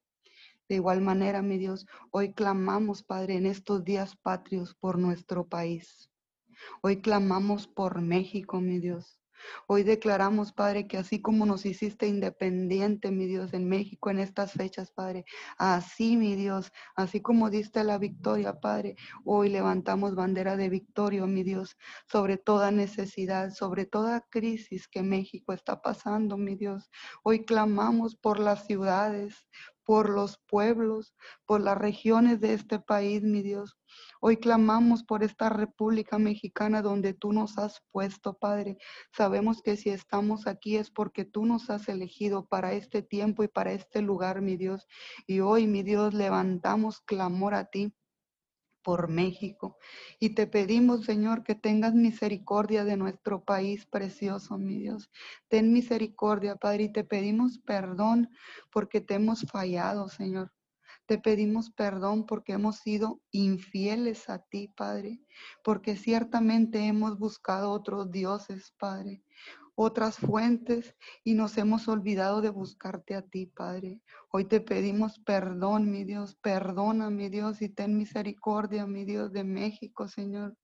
[0.66, 6.08] De igual manera, mi Dios, hoy clamamos, Padre, en estos días patrios por nuestro país.
[6.82, 9.20] Hoy clamamos por México, mi Dios.
[9.66, 14.52] Hoy declaramos, Padre, que así como nos hiciste independiente, mi Dios, en México en estas
[14.52, 15.24] fechas, Padre,
[15.58, 21.42] así, mi Dios, así como diste la victoria, Padre, hoy levantamos bandera de victoria, mi
[21.42, 21.76] Dios,
[22.10, 26.90] sobre toda necesidad, sobre toda crisis que México está pasando, mi Dios.
[27.22, 29.46] Hoy clamamos por las ciudades,
[29.84, 31.14] por los pueblos,
[31.46, 33.78] por las regiones de este país, mi Dios.
[34.20, 38.78] Hoy clamamos por esta República Mexicana donde tú nos has puesto, Padre.
[39.12, 43.48] Sabemos que si estamos aquí es porque tú nos has elegido para este tiempo y
[43.48, 44.86] para este lugar, mi Dios.
[45.26, 47.94] Y hoy, mi Dios, levantamos clamor a ti
[48.86, 49.78] por México.
[50.20, 55.10] Y te pedimos, Señor, que tengas misericordia de nuestro país precioso, mi Dios.
[55.48, 58.30] Ten misericordia, Padre, y te pedimos perdón
[58.70, 60.55] porque te hemos fallado, Señor.
[61.06, 65.20] Te pedimos perdón porque hemos sido infieles a ti, Padre,
[65.62, 69.22] porque ciertamente hemos buscado otros dioses, Padre
[69.76, 74.00] otras fuentes y nos hemos olvidado de buscarte a ti, Padre.
[74.30, 79.44] Hoy te pedimos perdón, mi Dios, perdona, mi Dios, y ten misericordia, mi Dios, de
[79.44, 80.56] México, Señor.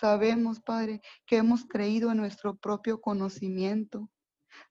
[0.00, 4.10] Sabemos, Padre, que hemos creído en nuestro propio conocimiento,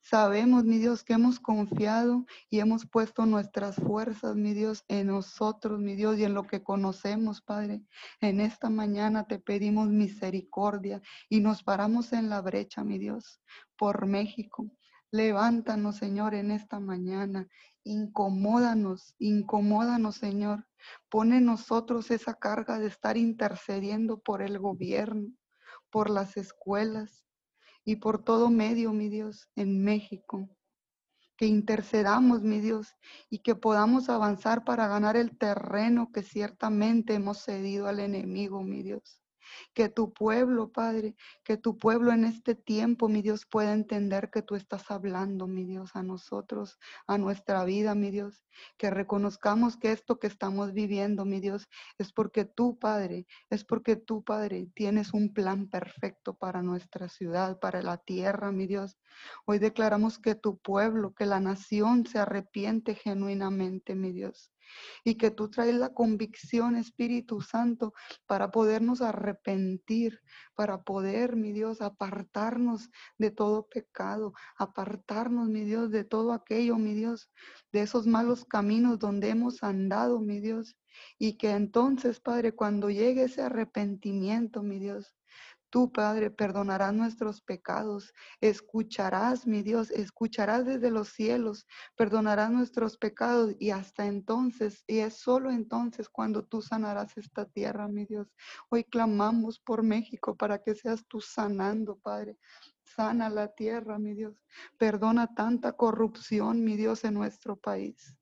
[0.02, 5.80] Sabemos, mi Dios, que hemos confiado y hemos puesto nuestras fuerzas, mi Dios, en nosotros,
[5.80, 7.82] mi Dios, y en lo que conocemos, Padre.
[8.22, 13.42] En esta mañana te pedimos misericordia y nos paramos en la brecha, mi Dios,
[13.76, 14.70] por México.
[15.12, 17.48] Levántanos, Señor, en esta mañana.
[17.84, 20.68] Incomódanos, incomódanos, Señor.
[21.10, 25.30] Pone en nosotros esa carga de estar intercediendo por el gobierno,
[25.90, 27.25] por las escuelas,
[27.86, 30.50] y por todo medio, mi Dios, en México.
[31.38, 32.96] Que intercedamos, mi Dios,
[33.30, 38.84] y que podamos avanzar para ganar el terreno que ciertamente hemos cedido al enemigo, mi
[38.84, 39.22] Dios.
[39.74, 44.42] Que tu pueblo, Padre, que tu pueblo en este tiempo, mi Dios, pueda entender que
[44.42, 48.44] tú estás hablando, mi Dios, a nosotros, a nuestra vida, mi Dios.
[48.78, 51.68] Que reconozcamos que esto que estamos viviendo, mi Dios,
[51.98, 57.60] es porque tú, Padre, es porque tú, Padre, tienes un plan perfecto para nuestra ciudad,
[57.60, 58.98] para la tierra, mi Dios.
[59.46, 64.52] Hoy declaramos que tu pueblo, que la nación se arrepiente genuinamente, mi Dios
[65.04, 67.94] y que tú traes la convicción, Espíritu Santo,
[68.26, 70.20] para podernos arrepentir,
[70.56, 76.94] para poder, mi Dios, apartarnos de todo pecado, apartarnos, mi Dios, de todo aquello, mi
[76.94, 77.30] Dios,
[77.72, 80.76] de esos malos caminos donde hemos andado, mi Dios.
[81.20, 85.14] Y que entonces, Padre, cuando llegue ese arrepentimiento, mi Dios,
[85.76, 88.14] Tú, Padre, perdonarás nuestros pecados.
[88.40, 91.68] Escucharás, mi Dios, escucharás desde los cielos,
[91.98, 97.90] perdonarás nuestros pecados y hasta entonces, y es solo entonces cuando tú sanarás esta tierra,
[97.90, 98.34] mi Dios.
[98.70, 102.38] Hoy clamamos por México para que seas tú sanando, Padre.
[102.86, 104.46] Sana la tierra, mi Dios.
[104.78, 108.16] Perdona tanta corrupción, mi Dios, en nuestro país.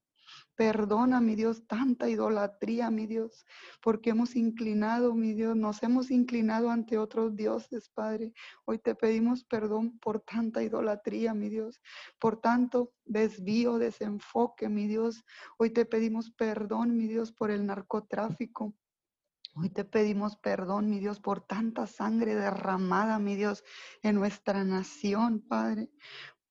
[0.56, 3.44] Perdona, mi Dios, tanta idolatría, mi Dios,
[3.82, 8.34] porque hemos inclinado, mi Dios, nos hemos inclinado ante otros dioses, Padre.
[8.66, 11.82] Hoy te pedimos perdón por tanta idolatría, mi Dios,
[12.20, 15.26] por tanto desvío, desenfoque, mi Dios.
[15.58, 18.76] Hoy te pedimos perdón, mi Dios, por el narcotráfico.
[19.56, 23.64] Hoy te pedimos perdón, mi Dios, por tanta sangre derramada, mi Dios,
[24.02, 25.90] en nuestra nación, Padre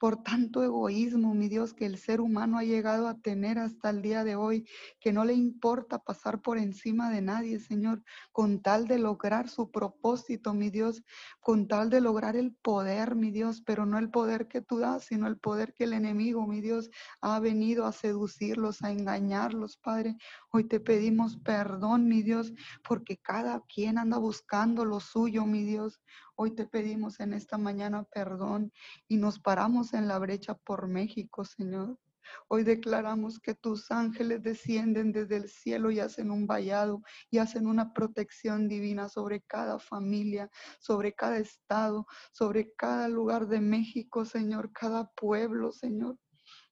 [0.02, 4.02] por tanto egoísmo, mi Dios, que el ser humano ha llegado a tener hasta el
[4.02, 8.88] día de hoy, que no le importa pasar por encima de nadie, Señor, con tal
[8.88, 11.04] de lograr su propósito, mi Dios,
[11.38, 15.04] con tal de lograr el poder, mi Dios, pero no el poder que tú das,
[15.04, 16.90] sino el poder que el enemigo, mi Dios,
[17.20, 20.16] ha venido a seducirlos, a engañarlos, Padre.
[20.50, 26.00] Hoy te pedimos perdón, mi Dios, porque cada quien anda buscando lo suyo, mi Dios.
[26.42, 28.72] Hoy te pedimos en esta mañana perdón
[29.06, 32.00] y nos paramos en la brecha por México, Señor.
[32.48, 37.68] Hoy declaramos que tus ángeles descienden desde el cielo y hacen un vallado y hacen
[37.68, 44.72] una protección divina sobre cada familia, sobre cada estado, sobre cada lugar de México, Señor,
[44.72, 46.18] cada pueblo, Señor,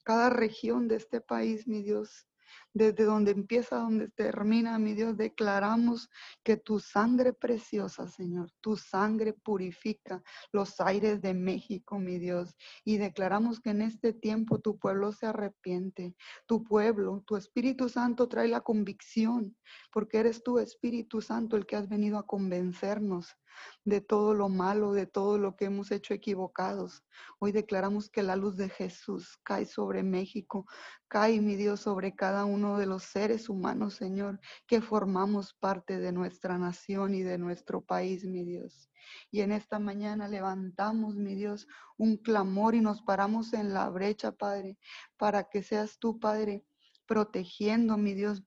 [0.02, 2.26] cada región de este país, mi Dios
[2.72, 6.08] desde donde empieza, donde termina, mi Dios, declaramos
[6.42, 12.56] que tu sangre preciosa, Señor, tu sangre purifica los aires de México, mi Dios.
[12.84, 16.14] Y declaramos que en este tiempo tu pueblo se arrepiente,
[16.46, 19.56] tu pueblo, tu Espíritu Santo trae la convicción,
[19.92, 23.36] porque eres tu Espíritu Santo el que has venido a convencernos
[23.84, 27.03] de todo lo malo, de todo lo que hemos hecho equivocados.
[27.38, 30.66] Hoy declaramos que la luz de Jesús cae sobre México,
[31.09, 36.12] cae, mi Dios, sobre cada uno de los seres humanos, Señor, que formamos parte de
[36.12, 38.90] nuestra nación y de nuestro país, mi Dios.
[39.30, 44.32] Y en esta mañana levantamos, mi Dios, un clamor y nos paramos en la brecha,
[44.32, 44.78] Padre,
[45.16, 46.64] para que seas tú, Padre,
[47.07, 48.44] protegiendo, mi Dios,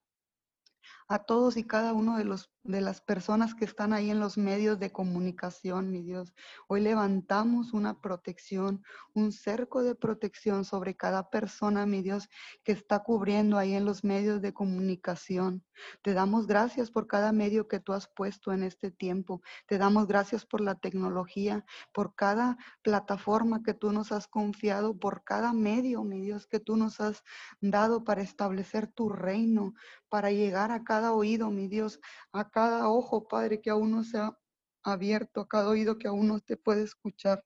[1.08, 4.38] a todos y cada uno de los de las personas que están ahí en los
[4.38, 6.34] medios de comunicación, mi Dios.
[6.66, 8.82] Hoy levantamos una protección,
[9.12, 12.30] un cerco de protección sobre cada persona, mi Dios,
[12.64, 15.62] que está cubriendo ahí en los medios de comunicación.
[16.02, 19.42] Te damos gracias por cada medio que tú has puesto en este tiempo.
[19.66, 25.22] Te damos gracias por la tecnología, por cada plataforma que tú nos has confiado, por
[25.22, 27.22] cada medio, mi Dios, que tú nos has
[27.60, 29.74] dado para establecer tu reino,
[30.08, 32.00] para llegar a oído, mi Dios,
[32.32, 34.36] a cada ojo, Padre, que aún no se ha
[34.82, 37.44] abierto, a cada oído que aún no te puede escuchar.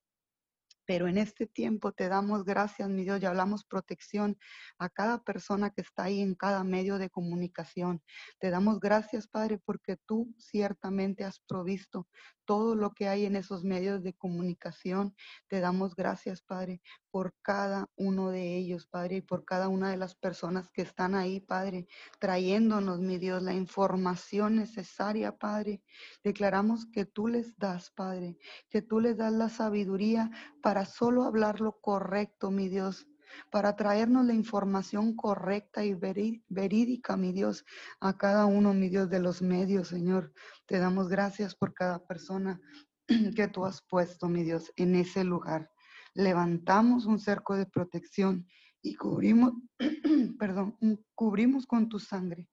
[0.87, 4.39] Pero en este tiempo te damos gracias, mi Dios, y hablamos protección
[4.79, 8.03] a cada persona que está ahí en cada medio de comunicación.
[8.39, 12.09] Te damos gracias, Padre, porque tú ciertamente has provisto
[12.49, 15.15] todo lo que hay en esos medios de comunicación.
[15.49, 16.81] Te damos gracias, Padre,
[17.11, 21.15] por cada uno de ellos, Padre, y por cada una de las personas que están
[21.15, 21.89] ahí, Padre,
[22.19, 25.83] trayéndonos, mi Dios, la información necesaria, Padre.
[26.25, 28.39] Declaramos que tú les das, Padre,
[28.71, 30.31] que tú les das la sabiduría
[30.63, 33.08] para solo hablar lo correcto, mi Dios
[33.51, 37.65] para traernos la información correcta y verídica, mi Dios,
[38.01, 40.33] a cada uno, mi Dios, de los medios, Señor.
[40.67, 42.61] Te damos gracias por cada persona
[43.37, 45.71] que tú has puesto, mi Dios, en ese lugar.
[46.15, 48.47] Levantamos un cerco de protección
[48.83, 49.53] y cubrimos,
[50.39, 50.77] perdón,
[51.15, 52.49] cubrimos con tu sangre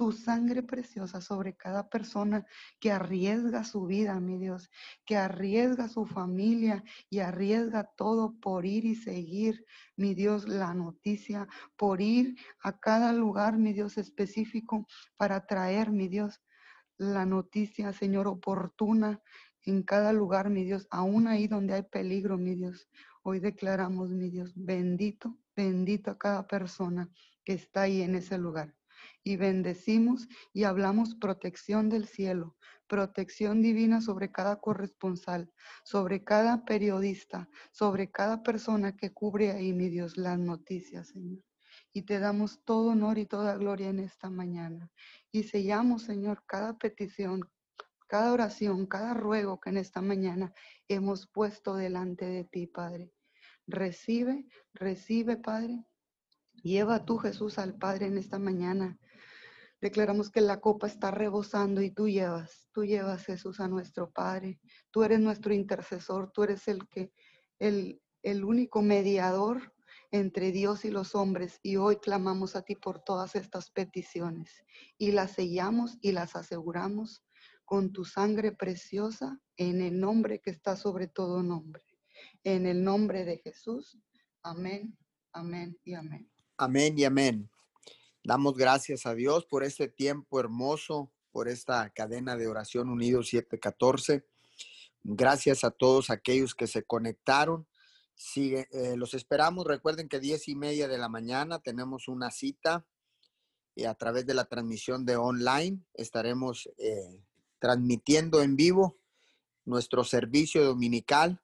[0.00, 2.46] tu sangre preciosa sobre cada persona
[2.80, 4.70] que arriesga su vida, mi Dios,
[5.04, 9.62] que arriesga su familia y arriesga todo por ir y seguir,
[9.96, 11.46] mi Dios, la noticia,
[11.76, 14.86] por ir a cada lugar, mi Dios, específico
[15.18, 16.40] para traer, mi Dios,
[16.96, 19.20] la noticia, Señor, oportuna
[19.66, 22.88] en cada lugar, mi Dios, aún ahí donde hay peligro, mi Dios.
[23.22, 27.10] Hoy declaramos, mi Dios, bendito, bendito a cada persona
[27.44, 28.79] que está ahí en ese lugar
[29.22, 32.56] y bendecimos y hablamos protección del cielo,
[32.86, 35.52] protección divina sobre cada corresponsal,
[35.84, 41.44] sobre cada periodista, sobre cada persona que cubre ahí, mi Dios, las noticias, Señor.
[41.92, 44.90] Y te damos todo honor y toda gloria en esta mañana.
[45.32, 47.48] Y sellamos, Señor, cada petición,
[48.08, 50.52] cada oración, cada ruego que en esta mañana
[50.88, 53.12] hemos puesto delante de ti, Padre.
[53.66, 55.84] Recibe, recibe, Padre.
[56.62, 58.98] Lleva tú, Jesús, al Padre en esta mañana
[59.80, 64.60] Declaramos que la copa está rebosando y tú llevas, tú llevas Jesús a nuestro Padre.
[64.90, 67.12] Tú eres nuestro intercesor, tú eres el que
[67.58, 69.72] el, el único mediador
[70.10, 74.50] entre Dios y los hombres y hoy clamamos a ti por todas estas peticiones
[74.98, 77.22] y las sellamos y las aseguramos
[77.64, 81.84] con tu sangre preciosa en el nombre que está sobre todo nombre.
[82.42, 83.98] En el nombre de Jesús.
[84.42, 84.98] Amén,
[85.32, 86.28] amén y amén.
[86.56, 87.50] Amén y amén.
[88.30, 94.24] Damos gracias a Dios por este tiempo hermoso, por esta cadena de oración unido 714.
[95.02, 97.66] Gracias a todos aquellos que se conectaron.
[98.14, 99.66] Sigue, eh, los esperamos.
[99.66, 102.86] Recuerden que diez y media de la mañana tenemos una cita
[103.74, 107.24] y a través de la transmisión de online estaremos eh,
[107.58, 108.96] transmitiendo en vivo
[109.64, 111.42] nuestro servicio dominical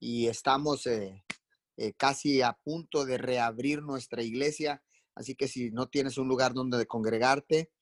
[0.00, 1.22] y estamos eh,
[1.96, 4.82] casi a punto de reabrir nuestra iglesia
[5.18, 7.72] Así que si no tienes un lugar donde congregarte,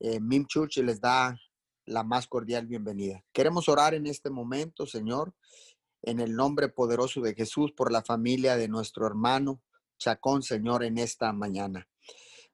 [0.00, 1.38] eh, Mim Church les da
[1.84, 3.22] la más cordial bienvenida.
[3.30, 5.34] Queremos orar en este momento, Señor,
[6.00, 9.62] en el nombre poderoso de Jesús, por la familia de nuestro hermano
[9.98, 11.90] Chacón, Señor, en esta mañana.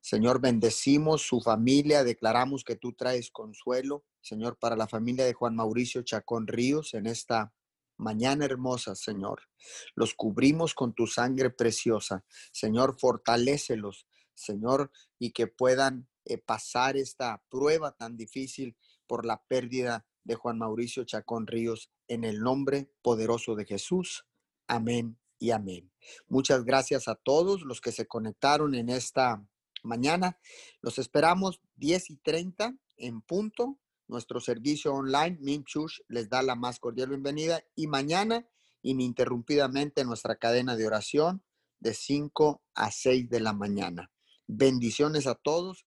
[0.00, 5.54] Señor, bendecimos su familia, declaramos que tú traes consuelo, Señor, para la familia de Juan
[5.54, 7.54] Mauricio Chacón Ríos en esta
[7.98, 9.42] mañana hermosa, Señor.
[9.94, 12.24] Los cubrimos con tu sangre preciosa.
[12.52, 18.76] Señor, fortalécelos, Señor, y que puedan eh, pasar esta prueba tan difícil
[19.06, 24.26] por la pérdida de Juan Mauricio Chacón Ríos en el nombre poderoso de Jesús.
[24.66, 25.90] Amén y amén.
[26.28, 29.44] Muchas gracias a todos los que se conectaron en esta
[29.82, 30.38] mañana.
[30.80, 33.78] Los esperamos 10 y 30 en punto
[34.08, 38.46] nuestro servicio online, Minchush, les da la más cordial bienvenida y mañana
[38.82, 41.42] ininterrumpidamente nuestra cadena de oración
[41.78, 44.10] de 5 a 6 de la mañana.
[44.46, 45.84] Bendiciones a todos